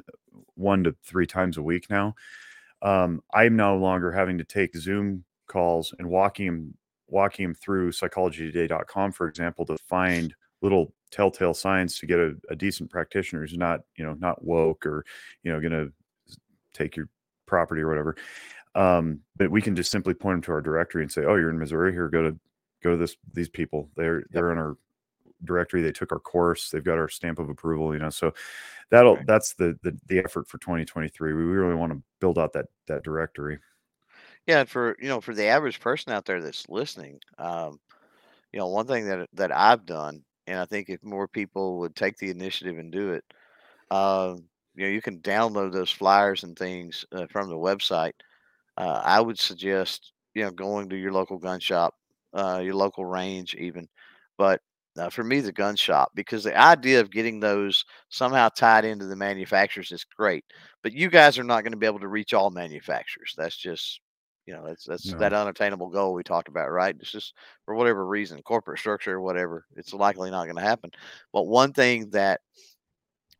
[0.55, 2.15] one to three times a week now.
[2.83, 6.75] Um, I'm no longer having to take Zoom calls and walking him
[7.07, 12.57] walking him through psychologytoday.com, for example, to find little telltale signs to get a, a
[12.57, 15.05] decent practitioner who's not, you know, not woke or,
[15.43, 15.87] you know, gonna
[16.73, 17.09] take your
[17.47, 18.17] property or whatever.
[18.75, 21.51] Um, but we can just simply point them to our directory and say, "Oh, you're
[21.51, 21.93] in Missouri.
[21.93, 22.39] Here, go to
[22.83, 23.91] go to this these people.
[23.97, 24.77] They're they're in our
[25.45, 25.83] directory.
[25.83, 26.71] They took our course.
[26.71, 27.93] They've got our stamp of approval.
[27.95, 28.33] You know, so
[28.91, 29.27] that'll Right.
[29.27, 31.35] that's the, the the effort for 2023.
[31.35, 33.59] We really want to build out that that directory.
[34.47, 37.81] Yeah, and for you know, for the average person out there that's listening, um,
[38.53, 41.97] you know, one thing that that I've done, and I think if more people would
[41.97, 43.25] take the initiative and do it,
[43.91, 48.15] um, you know, you can download those flyers and things uh, from the website.
[48.79, 51.95] Uh, I would suggest, you know, going to your local gun shop,
[52.35, 53.89] uh, your local range, even.
[54.39, 54.63] But
[54.99, 59.07] uh, for me, the gun shop, because the idea of getting those somehow tied into
[59.07, 60.45] the manufacturers is great.
[60.83, 63.35] But you guys are not going to be able to reach all manufacturers.
[63.37, 64.01] That's just,
[64.47, 65.19] you know, that's that's No.
[65.19, 66.97] that unattainable goal we talked about, right?
[67.01, 67.35] It's just
[67.65, 70.91] for whatever reason, corporate structure or whatever, it's likely not going to happen.
[71.33, 72.41] But one thing that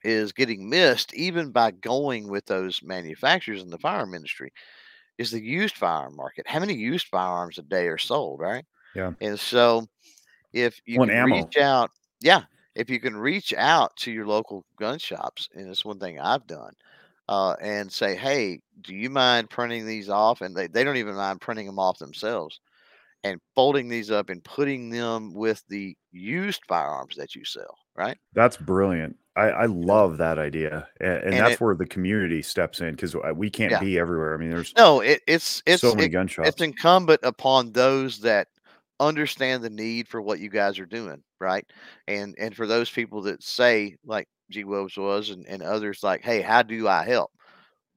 [0.03, 4.53] is getting missed, even by going with those manufacturers in the firearm industry,
[5.19, 6.47] is the used firearm market.
[6.49, 8.65] How many used firearms a day are sold, right?
[8.95, 9.13] Yeah.
[9.21, 9.87] And so
[10.55, 11.37] if you can ammo.
[11.37, 11.91] reach out,
[12.21, 12.43] yeah,
[12.75, 16.47] if you can reach out to your local gun shops, and it's one thing I've
[16.47, 16.73] done,
[17.29, 20.41] uh, and say, hey, do you mind printing these off?
[20.41, 22.61] And they, they don't even mind printing them off themselves
[23.25, 28.19] and folding these up and putting them with the used firearms that you sell, right?
[28.35, 29.17] That's brilliant.
[29.37, 32.93] I, I love that idea, and, and, And that's it- where the community steps in
[32.95, 33.81] because we can't Yeah.
[33.81, 34.35] be everywhere.
[34.35, 36.51] I mean, there's No, it, it's it's so many it- gun shops.
[36.51, 38.49] it's incumbent upon those that
[39.01, 41.67] understand the need for what you guys are doing, right?
[42.09, 46.23] And and for those people that say, like G Woves was, and, and others like,
[46.23, 47.31] hey, how do I help?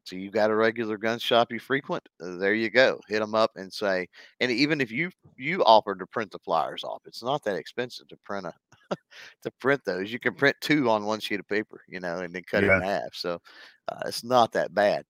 [0.03, 2.07] So you got a regular gun shop you frequent?
[2.23, 2.99] Uh, There you go.
[3.09, 4.07] Hit them up and say,
[4.39, 8.07] and even if you you offer to print the flyers off, it's not that expensive
[8.09, 8.53] to print a
[9.43, 10.11] to print those.
[10.11, 12.73] You can print two on one sheet of paper, you know, and then cut it
[12.73, 13.13] in half.
[13.13, 13.39] So
[13.89, 15.05] uh, it's not that bad.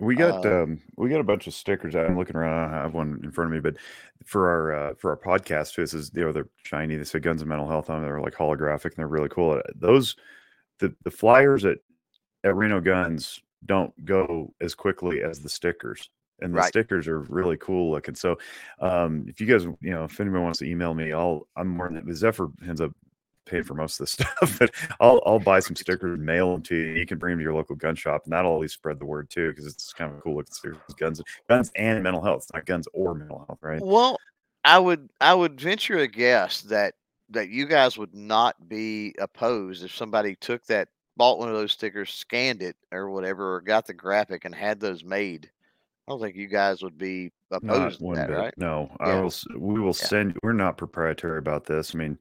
[0.00, 1.94] We got Uh, um we got a bunch of stickers.
[1.96, 2.58] I'm looking around.
[2.58, 3.76] I don't have one in front of me, but
[4.24, 6.96] for our uh, for our podcast, this is you know they're shiny.
[6.96, 8.00] They say guns and mental health on.
[8.02, 8.08] them.
[8.10, 9.52] They're like holographic and they're really cool.
[9.52, 10.16] Uh, Those
[10.80, 11.78] the the flyers at
[12.44, 16.68] at Reno Guns don't go as quickly as the stickers, and the Right.
[16.68, 18.14] stickers are really cool looking.
[18.14, 18.38] So
[18.80, 21.90] um if you guys you know if anyone wants to email me, I'll I'm more
[21.90, 22.92] than Zephyr ends up
[23.46, 26.62] paying for most of this stuff, but I'll I'll buy some stickers and mail them
[26.64, 26.92] to you.
[26.92, 29.06] You can bring them to your local gun shop, and that'll at least spread the
[29.06, 32.42] word too, because it's kind of a cool looking stickers, guns, guns and mental health.
[32.42, 33.80] It's not guns or mental health, right?
[33.82, 34.18] Well,
[34.64, 36.94] I would I would venture a guess that
[37.30, 41.72] that you guys would not be opposed if somebody took that bought one of those
[41.72, 45.50] stickers, scanned it or whatever, or got the graphic and had those made.
[46.06, 48.36] I don't think you guys would be opposed to that, bit.
[48.36, 48.54] right?
[48.56, 49.32] No, I will.
[49.56, 50.06] We will Yeah.
[50.06, 50.38] send.
[50.42, 51.94] We're not proprietary about this.
[51.94, 52.18] I mean,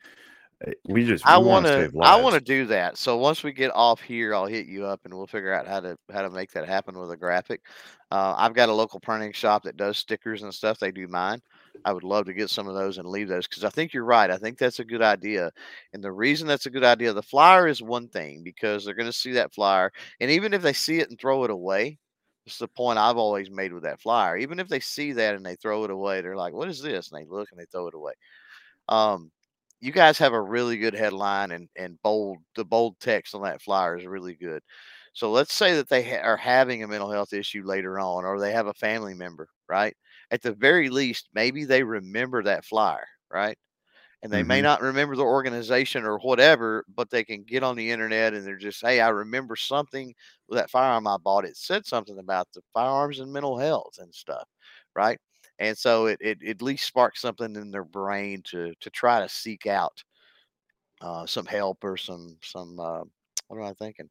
[0.87, 2.97] we just I want to I want to do that.
[2.97, 5.81] So once we get off here, I'll hit you up and we'll figure out how
[5.81, 7.61] to how to make that happen with a graphic.
[8.09, 10.79] Uh, I've got a local printing shop that does stickers and stuff.
[10.79, 11.41] They do mine.
[11.83, 14.05] I would love to get some of those and leave those because I think you're
[14.05, 14.31] right.
[14.31, 15.51] I think that's a good idea.
[15.93, 19.05] And the reason that's a good idea, the flyer is one thing because they're going
[19.07, 19.91] to see that flyer,
[20.21, 21.97] and even if they see it and throw it away,
[22.45, 24.37] it's the point I've always made with that flyer.
[24.37, 27.11] Even if they see that and they throw it away, they're like, "What is this?"
[27.11, 28.13] And they look and they throw it away.
[28.87, 29.31] Um,
[29.81, 33.61] you guys have a really good headline and and bold the bold text on that
[33.61, 34.61] flyer is really good.
[35.13, 38.39] So let's say that they ha- are having a mental health issue later on, or
[38.39, 39.95] they have a family member, right?
[40.31, 43.57] At the very least, maybe they remember that flyer, right?
[44.23, 47.75] And they may hmm not remember the organization or whatever, but they can get on
[47.75, 50.13] the internet and they're just, hey, I remember something
[50.47, 51.45] with that firearm I bought.
[51.45, 54.47] It said something about the firearms and mental health and stuff,
[54.95, 55.19] right?
[55.59, 59.29] And so it, it, at least sparks something in their brain to to try to
[59.29, 60.03] seek out
[61.01, 63.03] uh, some help or some some uh,
[63.47, 64.09] what am I thinking?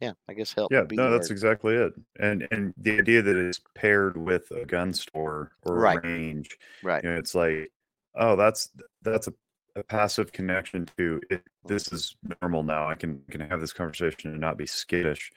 [0.00, 1.92] Yeah, I guess help Yeah, no, that's exactly it.
[2.18, 6.56] And and the idea that it's paired with a gun store or a Right, range,
[6.82, 7.04] right.
[7.04, 7.72] you know, it's like,
[8.14, 8.70] oh, that's
[9.02, 9.34] that's a,
[9.76, 11.42] a passive connection to it.
[11.66, 12.88] This is normal now.
[12.88, 15.30] I can can have this conversation and not be skittish.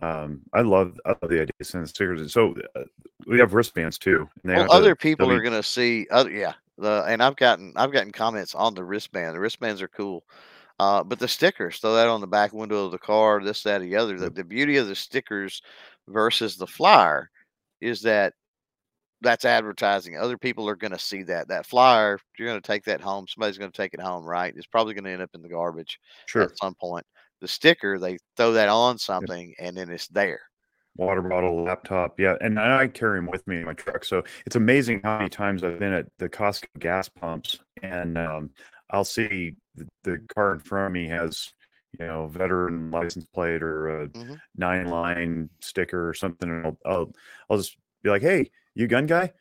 [0.00, 2.20] Um, I love I love the idea of sending stickers.
[2.20, 2.82] And so uh,
[3.26, 6.54] we have wristbands too, Well, other people are gonna see other yeah.
[6.78, 9.34] The and I've gotten I've gotten comments on the wristband.
[9.34, 10.24] The wristbands are cool.
[10.80, 13.82] Uh, but the stickers, throw that on the back window of the car, this, that,
[13.82, 14.18] the other.
[14.18, 15.62] The, the beauty of the stickers
[16.08, 17.30] versus the flyer
[17.80, 18.32] is that
[19.20, 20.16] that's advertising.
[20.16, 21.46] Other people are going to see that.
[21.48, 23.26] That flyer, you're going to take that home.
[23.28, 24.52] Somebody's going to take it home, right?
[24.56, 26.00] It's probably going to end up in the garbage
[26.42, 27.06] at some point.
[27.42, 30.40] The sticker, they throw that on something and then it's there.
[30.96, 34.04] Water bottle, laptop, yeah, and I carry them with me in my truck.
[34.04, 38.50] So it's amazing how many times I've been at the Costco gas pumps, and um,
[38.90, 41.54] I'll see the, the car in front of me has,
[41.98, 46.78] you know, veteran license plate or a hmm nine line sticker or something, and I'll,
[46.84, 47.12] I'll
[47.48, 49.32] I'll just be like, "Hey, you gun guy?"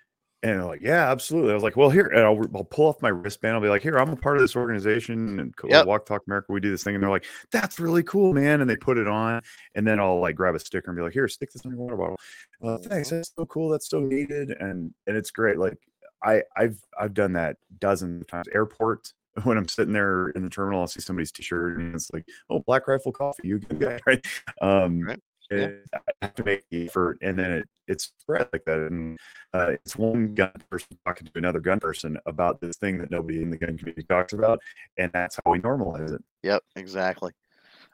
[0.44, 3.00] And they're like, "Yeah, absolutely." I was like, "Well, here," and I'll, I'll pull off
[3.02, 3.54] my wristband.
[3.54, 5.86] I'll be like, "Here, I'm a part of this organization and Yep.
[5.86, 6.52] Walk Talk America.
[6.52, 9.08] We do this thing," and they're like, "That's really cool, man!" And they put it
[9.08, 9.42] on,
[9.76, 11.80] and then I'll like grab a sticker and be like, "Here, stick this on your
[11.80, 12.18] water bottle."
[12.64, 13.12] Uh, thanks.
[13.12, 13.70] That's so cool.
[13.70, 15.60] That's so needed, and and it's great.
[15.60, 15.78] Like
[16.24, 18.48] I I've I've done that dozens of times.
[18.52, 19.14] Airport
[19.44, 22.60] when I'm sitting there in the terminal, I'll see somebody's T-shirt and it's like, "Oh,
[22.60, 24.26] Black Rifle Coffee, you good guy?" Right?
[24.60, 25.20] Um, Right.
[25.52, 25.70] Yeah.
[25.94, 29.20] I have to make the effort, and then it it's spread like that, and
[29.54, 33.42] uh, it's one gun person talking to another gun person about this thing that nobody
[33.42, 34.60] in the gun community talks about,
[34.98, 36.24] and that's how we normalize it.
[36.44, 36.64] Yep.
[36.78, 37.34] Exactly.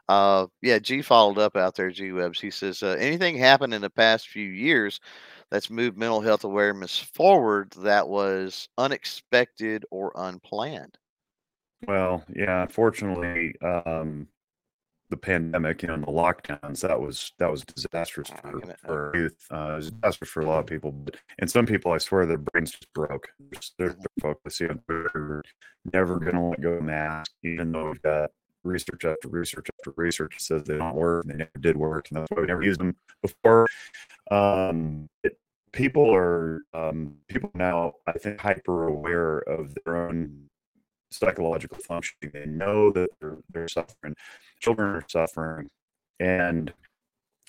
[0.07, 0.79] Uh, yeah.
[0.79, 1.89] G followed up out there.
[1.89, 2.39] G Webs.
[2.39, 4.99] He says, uh, anything happened in the past few years
[5.49, 10.97] that's moved mental health awareness forward that was unexpected or unplanned?
[11.87, 14.27] Well, yeah, unfortunately, um,
[15.09, 19.45] the pandemic, and the lockdowns, that was that was disastrous for uh, for youth.
[19.51, 22.25] Uh, it was disastrous for a lot of people, but and some people, I swear,
[22.25, 23.29] their brains just broke.
[23.77, 24.05] They're, mhm.
[24.17, 25.43] they're on Twitter,
[25.93, 28.31] never gonna let go of masks, even though we've got
[28.63, 32.17] research after research after research says they don't work, and they never did work, and
[32.17, 33.65] that's why we never used them before.
[34.29, 35.39] Um, it,
[35.71, 40.49] people are um, people now, I think, hyper aware of their own
[41.11, 42.31] psychological functioning.
[42.33, 44.15] They know that they're they're suffering.
[44.59, 45.69] Children are suffering,
[46.19, 46.73] and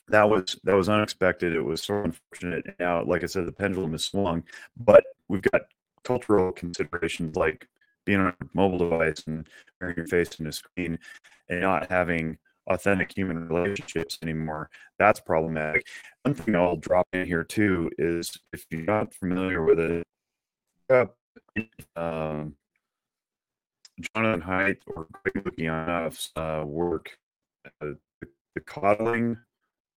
[0.08, 1.54] that was that was unexpected.
[1.54, 2.76] It was so unfortunate.
[2.78, 4.44] Now, like I said, the pendulum has swung,
[4.76, 5.62] but we've got
[6.04, 7.68] cultural considerations like
[8.04, 9.46] being on a mobile device and
[9.80, 10.98] wearing your face in a screen
[11.48, 12.38] and not having
[12.68, 14.70] authentic human relationships anymore.
[14.98, 15.86] That's problematic.
[16.22, 20.04] One thing I'll drop in here too is if you're not familiar with it,
[21.96, 22.54] um,
[24.14, 27.18] Jonathan Haidt or Greg Lukianoff's uh, work,
[27.66, 29.36] uh, the, the Coddling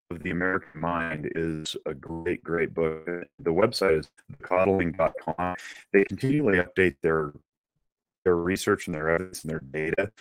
[0.09, 3.05] of the American Mind is a great, great book.
[3.39, 4.09] The website is
[4.41, 5.55] coddling.com.
[5.93, 7.33] They continually update their
[8.23, 10.11] their research and their evidence and their data,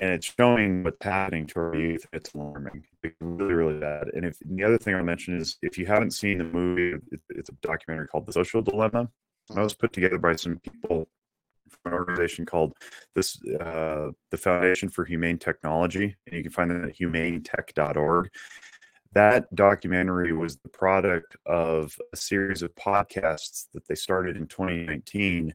[0.00, 2.06] and it's showing what's happening to our youth.
[2.12, 2.84] It's alarming.
[3.02, 4.08] It's really, really bad.
[4.14, 6.98] And if and the other thing I'll mention is if you haven't seen the movie,
[7.12, 9.08] it, it's a documentary called The Social Dilemma.
[9.50, 11.08] That was put together by some people
[11.84, 12.72] an organization called
[13.14, 18.30] this uh, the Foundation for Humane Technology, and you can find it at humanetech.org.
[19.12, 25.52] That documentary was the product of a series of podcasts that they started in 2019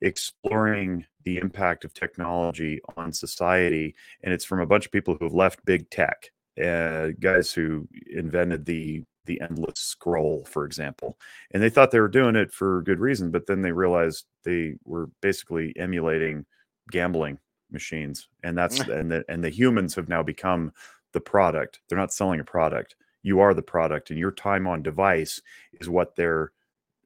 [0.00, 3.94] exploring the impact of technology on society.
[4.22, 6.30] And it's from a bunch of people who have left big tech,
[6.62, 11.18] uh, guys who invented the the endless scroll, for example.
[11.52, 14.74] And they thought they were doing it for good reason, but then they realized they
[14.84, 16.44] were basically emulating
[16.90, 17.38] gambling
[17.70, 18.28] machines.
[18.42, 20.72] And that's and the and the humans have now become
[21.12, 21.80] the product.
[21.88, 22.96] They're not selling a product.
[23.22, 25.40] You are the product, and your time on device
[25.80, 26.52] is what they're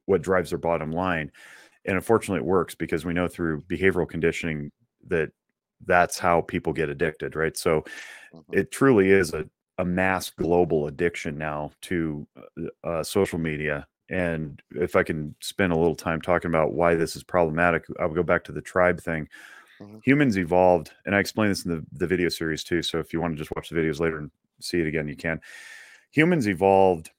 [0.05, 1.31] what drives their bottom line
[1.85, 4.71] and unfortunately it works because we know through behavioral conditioning
[5.07, 5.31] that
[5.85, 7.81] that's how people get addicted right so
[8.33, 8.57] mm-hmm.
[8.57, 9.45] it truly is a,
[9.79, 15.73] a mass global addiction now to uh, uh, social media and if i can spend
[15.73, 19.01] a little time talking about why this is problematic i'll go back to the tribe
[19.01, 19.27] thing
[19.81, 19.97] mm-hmm.
[20.03, 23.19] humans evolved and i explain this in the, the video series too so if you
[23.19, 25.39] want to just watch the videos later and see it again you can
[26.11, 27.11] humans evolved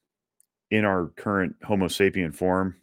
[0.69, 2.75] in our current homo sapien form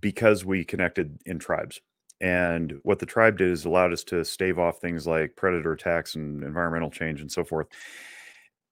[0.00, 1.80] because we connected in tribes.
[2.20, 6.16] And what the tribe did is allowed us to stave off things like predator attacks
[6.16, 7.68] and environmental change and so forth.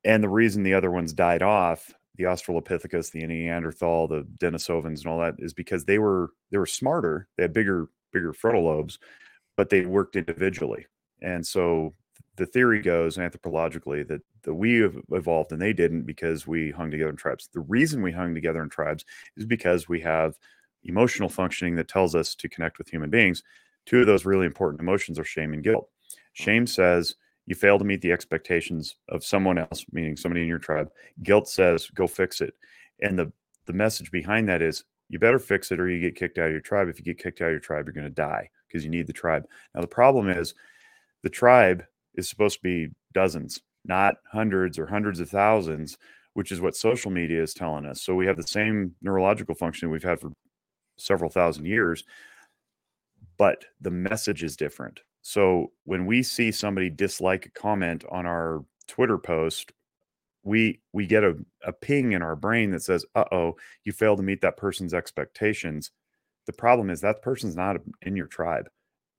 [0.05, 5.07] And the reason the other ones died off, the Australopithecus, the Neanderthal, the Denisovans, and
[5.07, 7.29] all that, is because they were they were smarter.
[7.37, 8.99] They had bigger bigger frontal lobes,
[9.57, 10.87] but they worked individually.
[11.21, 11.95] And so
[12.37, 17.11] the theory goes anthropologically that, that we evolved and they didn't because we hung together
[17.11, 17.49] in tribes.
[17.53, 19.05] The reason we hung together in tribes
[19.37, 20.39] is because we have
[20.85, 23.43] emotional functioning that tells us to connect with human beings.
[23.87, 25.89] Two of those really important emotions are shame and guilt.
[26.33, 27.17] Shame says
[27.49, 30.91] you fail to meet the expectations of someone else, meaning somebody in your tribe.
[31.23, 32.53] Guilt says go fix it.
[33.01, 33.33] And the
[33.67, 36.53] the message behind that is you better fix it or you get kicked out of
[36.53, 36.89] your tribe.
[36.89, 39.07] If you get kicked out of your tribe, you're going to die because you need
[39.07, 39.47] the tribe.
[39.75, 40.55] Now the problem is
[41.23, 41.85] the tribe
[42.17, 45.97] is supposed to be dozens, not hundreds or hundreds of thousands,
[46.35, 48.03] which is what social media is telling us.
[48.03, 50.33] So we have the same neurological function we've had for
[50.99, 52.05] several thousand years,
[53.39, 55.01] but the message is different.
[55.29, 59.73] So when we see somebody dislike a comment on our Twitter post,
[60.43, 64.23] we we get a, a ping in our brain that says, "Uh-oh, you failed to
[64.23, 65.91] meet that person's expectations."
[66.47, 68.71] The problem is that person's not in your tribe.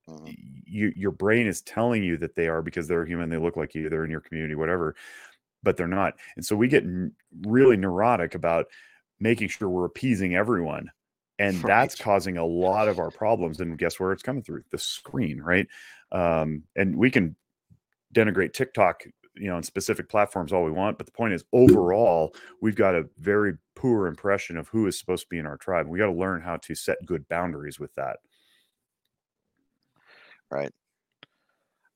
[0.09, 0.31] Mm-hmm.
[0.65, 3.75] You, your brain is telling you that they are because they're human, they look like
[3.75, 4.95] you, they're in your community, whatever,
[5.61, 6.15] but they're not.
[6.35, 6.85] And so we get
[7.45, 8.65] really neurotic about
[9.19, 10.89] making sure we're appeasing everyone
[11.37, 11.67] and right.
[11.67, 15.39] that's causing a lot of our problems and guess where it's coming through the screen
[15.39, 15.67] right
[16.11, 17.35] um, and we can
[18.13, 19.03] denigrate tiktok
[19.35, 22.95] you know on specific platforms all we want but the point is overall we've got
[22.95, 26.07] a very poor impression of who is supposed to be in our tribe we got
[26.07, 28.17] to learn how to set good boundaries with that
[30.49, 30.71] right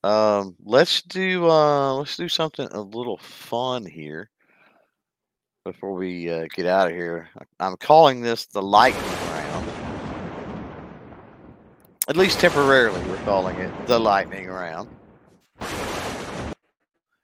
[0.04, 4.30] um let's do uh let's do something a little fun here
[5.64, 7.30] before we uh, get out of here.
[7.60, 9.23] I'm calling this the lightning.
[12.10, 14.90] At least temporarily, we're calling it the lightning round.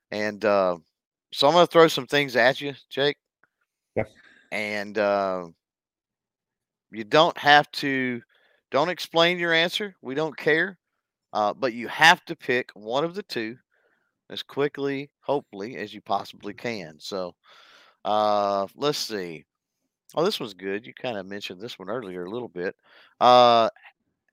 [0.09, 0.77] And uh,
[1.33, 3.17] so I'm going to throw some things at you, Jake.
[3.95, 4.03] Yeah.
[4.53, 5.47] And uh,
[6.91, 8.21] you don't have to,
[8.71, 9.95] don't explain your answer.
[10.01, 10.77] We don't care.
[11.33, 13.57] Uh, but you have to pick one of the two
[14.29, 16.95] as quickly, hopefully, as you possibly can.
[16.99, 17.35] So,
[18.05, 19.45] uh, let's see.
[20.15, 20.87] Oh, this was good.
[20.87, 22.75] You kind of mentioned this one earlier a little bit.
[23.19, 23.69] Uh,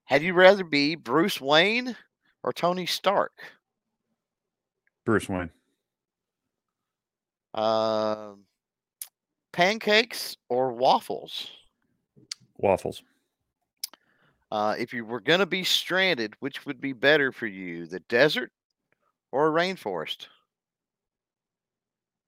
[0.07, 1.97] had you rather be Bruce Wayne
[2.43, 3.33] or Tony Stark?
[5.05, 5.51] Bruce Wayne.
[7.53, 8.33] Uh,
[9.53, 11.49] pancakes or waffles?
[12.59, 13.03] Waffles.
[14.51, 18.01] Uh, if you were going to be stranded, which would be better for you, the
[18.01, 18.53] desert
[19.33, 20.29] or a rainforest?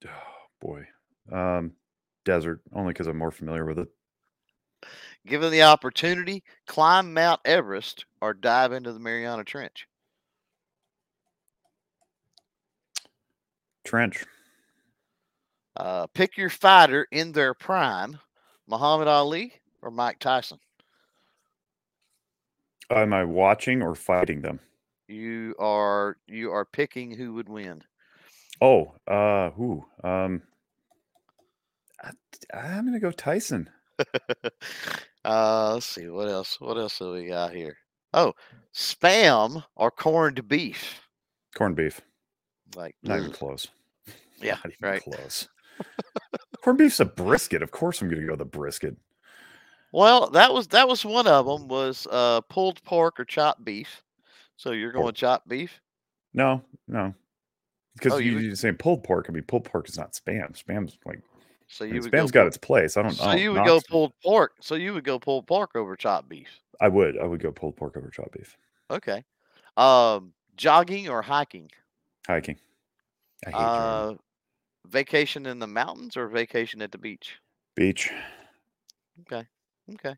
[0.04, 0.10] Oh,
[0.60, 0.84] boy.
[1.30, 1.72] Um,
[2.24, 3.88] desert, only because I'm more familiar with it.
[5.26, 9.86] Given the opportunity, climb Mount Everest or dive into the Mariana Trench.
[13.84, 14.24] Trench.
[15.76, 18.18] Uh, pick your fighter in their prime,
[18.66, 20.58] Muhammad Ali or Mike Tyson.
[22.90, 24.60] Am I watching or fighting them?
[25.08, 27.82] You are you are picking who would win.
[28.60, 29.84] Oh, uh, who?
[30.02, 30.42] Um,
[32.52, 33.70] I'm gonna go Tyson.
[35.24, 36.60] uh, let's see what else.
[36.60, 37.76] What else do we got here?
[38.14, 38.32] Oh,
[38.74, 41.00] spam or corned beef?
[41.54, 42.00] Corned beef.
[42.76, 43.66] Like not even close.
[44.40, 45.02] Yeah, right.
[45.02, 45.48] Close.
[46.62, 47.60] corned beef's a brisket.
[47.60, 48.96] Of course, I'm gonna go the brisket.
[49.92, 54.02] Well, that was that was one of them was uh, pulled pork or chopped beef.
[54.56, 55.14] So you're going Pork.
[55.16, 55.80] chopped beef?
[56.34, 57.14] No, no.
[57.94, 59.26] Because Oh, you you, you're saying pulled pork.
[59.28, 60.52] I mean, pulled pork is not spam.
[60.62, 61.20] Spam's like
[61.68, 62.96] So you mean, would go spam's got its place.
[62.96, 63.12] I don't.
[63.12, 64.54] So I don't you would go pulled pork.
[64.60, 66.48] So you would go pulled pork over chopped beef.
[66.80, 67.18] I would.
[67.18, 68.56] I would go pulled pork over chopped beef.
[68.90, 69.24] Okay.
[69.76, 71.70] Um, jogging or hiking?
[72.26, 72.56] Hiking.
[73.46, 73.68] I hate jogging.
[73.68, 74.14] Uh,
[74.88, 77.36] vacation in the mountains or vacation at the beach?
[77.74, 78.10] beach.
[79.20, 79.46] Okay.
[79.94, 80.14] Okay.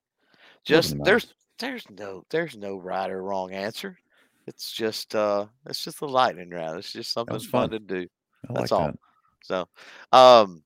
[0.64, 3.98] Just the there's there's no there's no right or wrong answer.
[4.46, 6.78] It's just uh it's just a lightning round.
[6.78, 7.70] It's just something fun fun.
[7.70, 8.06] to do.
[8.48, 8.86] I That's like all.
[8.86, 8.98] that.
[9.42, 9.68] So,
[10.12, 10.62] um,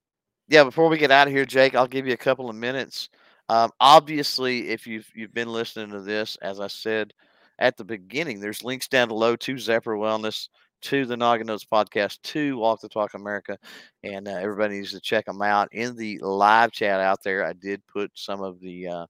[0.48, 0.64] yeah.
[0.64, 3.08] Before we get out of here, Jake, I'll give you a couple of minutes.
[3.48, 7.12] Um, obviously, if you've you've been listening to this, as I said
[7.58, 10.48] at the beginning, there's links down below to Zephyr Wellness,
[10.82, 13.58] to the Noggin Notes podcast, to Walk the Talk America,
[14.02, 15.68] and uh, everybody needs to check them out.
[15.72, 19.06] In the live chat out there, I did put some of the uh,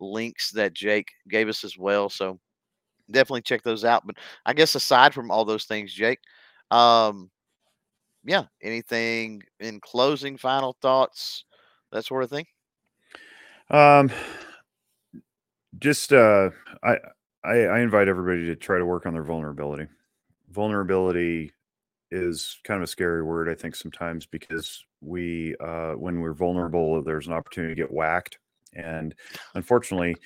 [0.00, 2.08] links that Jake gave us as well.
[2.08, 2.38] So
[3.10, 4.06] definitely check those out.
[4.06, 4.16] But
[4.46, 6.20] I guess aside from all those things, Jake,
[6.70, 7.30] um,
[8.24, 11.44] yeah, anything in closing, final thoughts,
[11.92, 12.46] that sort of thing?
[13.70, 14.10] Um,
[15.78, 16.50] just uh,
[16.82, 16.96] I,
[17.44, 19.86] I I invite everybody to try to work on their vulnerability.
[20.50, 21.52] Vulnerability
[22.10, 27.02] is kind of a scary word, I think, sometimes because we uh, when we're vulnerable,
[27.02, 28.38] there's an opportunity to get whacked,
[28.74, 29.14] and
[29.54, 30.16] unfortunately,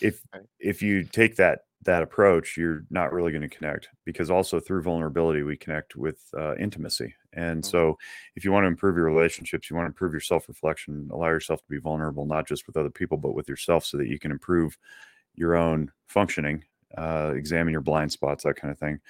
[0.00, 0.22] if
[0.58, 4.82] if you take that that approach, you're not really going to connect because also through
[4.82, 7.14] vulnerability we connect with uh, intimacy.
[7.32, 7.66] And Mhm.
[7.66, 7.98] so,
[8.36, 11.28] if you want to improve your relationships, you want to improve your self reflection, allow
[11.28, 14.18] yourself to be vulnerable, not just with other people, but with yourself, so that you
[14.18, 14.78] can improve
[15.34, 16.64] your own functioning,
[16.98, 19.00] uh, examine your blind spots, that kind of thing,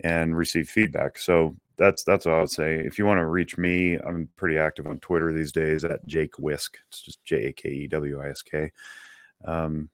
[0.00, 1.18] and receive feedback.
[1.18, 2.78] So that's that's what I would say.
[2.80, 6.38] If you want to reach me, I'm pretty active on Twitter these days at Jake
[6.38, 6.78] Whisk.
[6.88, 8.70] It's just J A K E W I S K.
[9.44, 9.90] Um,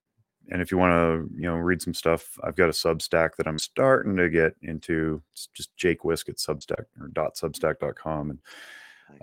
[0.51, 3.47] and if you want to, you know, read some stuff, I've got a Substack that
[3.47, 5.23] I'm starting to get into.
[5.33, 8.31] It's just Jake Whisk at Substack or dot Substack.com.
[8.31, 8.39] And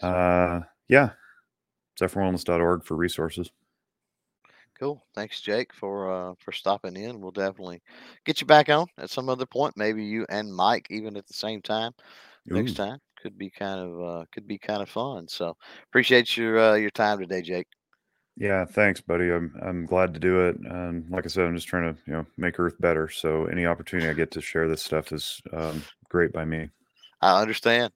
[0.01, 0.03] Nice.
[0.03, 1.11] uh, yeah,
[1.99, 3.51] zephyrwellness.org for resources.
[4.80, 5.03] cool.
[5.15, 7.19] Thanks, Jake, for uh, for stopping in.
[7.21, 7.82] We'll definitely
[8.25, 9.75] get you back on at some other point.
[9.78, 11.93] Maybe you and Mike even at the same time
[12.51, 12.99] next time.
[13.21, 15.28] Could be kind of uh, could be kind of fun.
[15.28, 15.55] So
[15.89, 17.67] appreciate your uh, your time today, Jake.
[18.38, 19.31] Yeah, thanks, buddy.
[19.31, 20.57] I'm I'm glad to do it.
[20.59, 23.09] And like I said, I'm just trying to you know make Earth better.
[23.09, 26.69] So any opportunity I get to share this stuff is um, great by me.
[27.21, 27.91] I understand.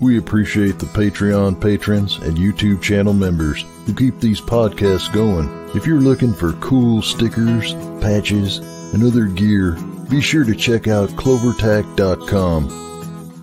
[0.00, 5.50] We appreciate the Patreon patrons and YouTube channel members who keep these podcasts going.
[5.74, 8.58] If you're looking for cool stickers, patches,
[8.94, 9.76] and other gear,
[10.08, 12.89] be sure to check out clovertac.com.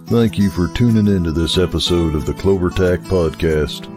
[0.07, 3.96] Thank you for tuning into this episode of the Clovertac Podcast.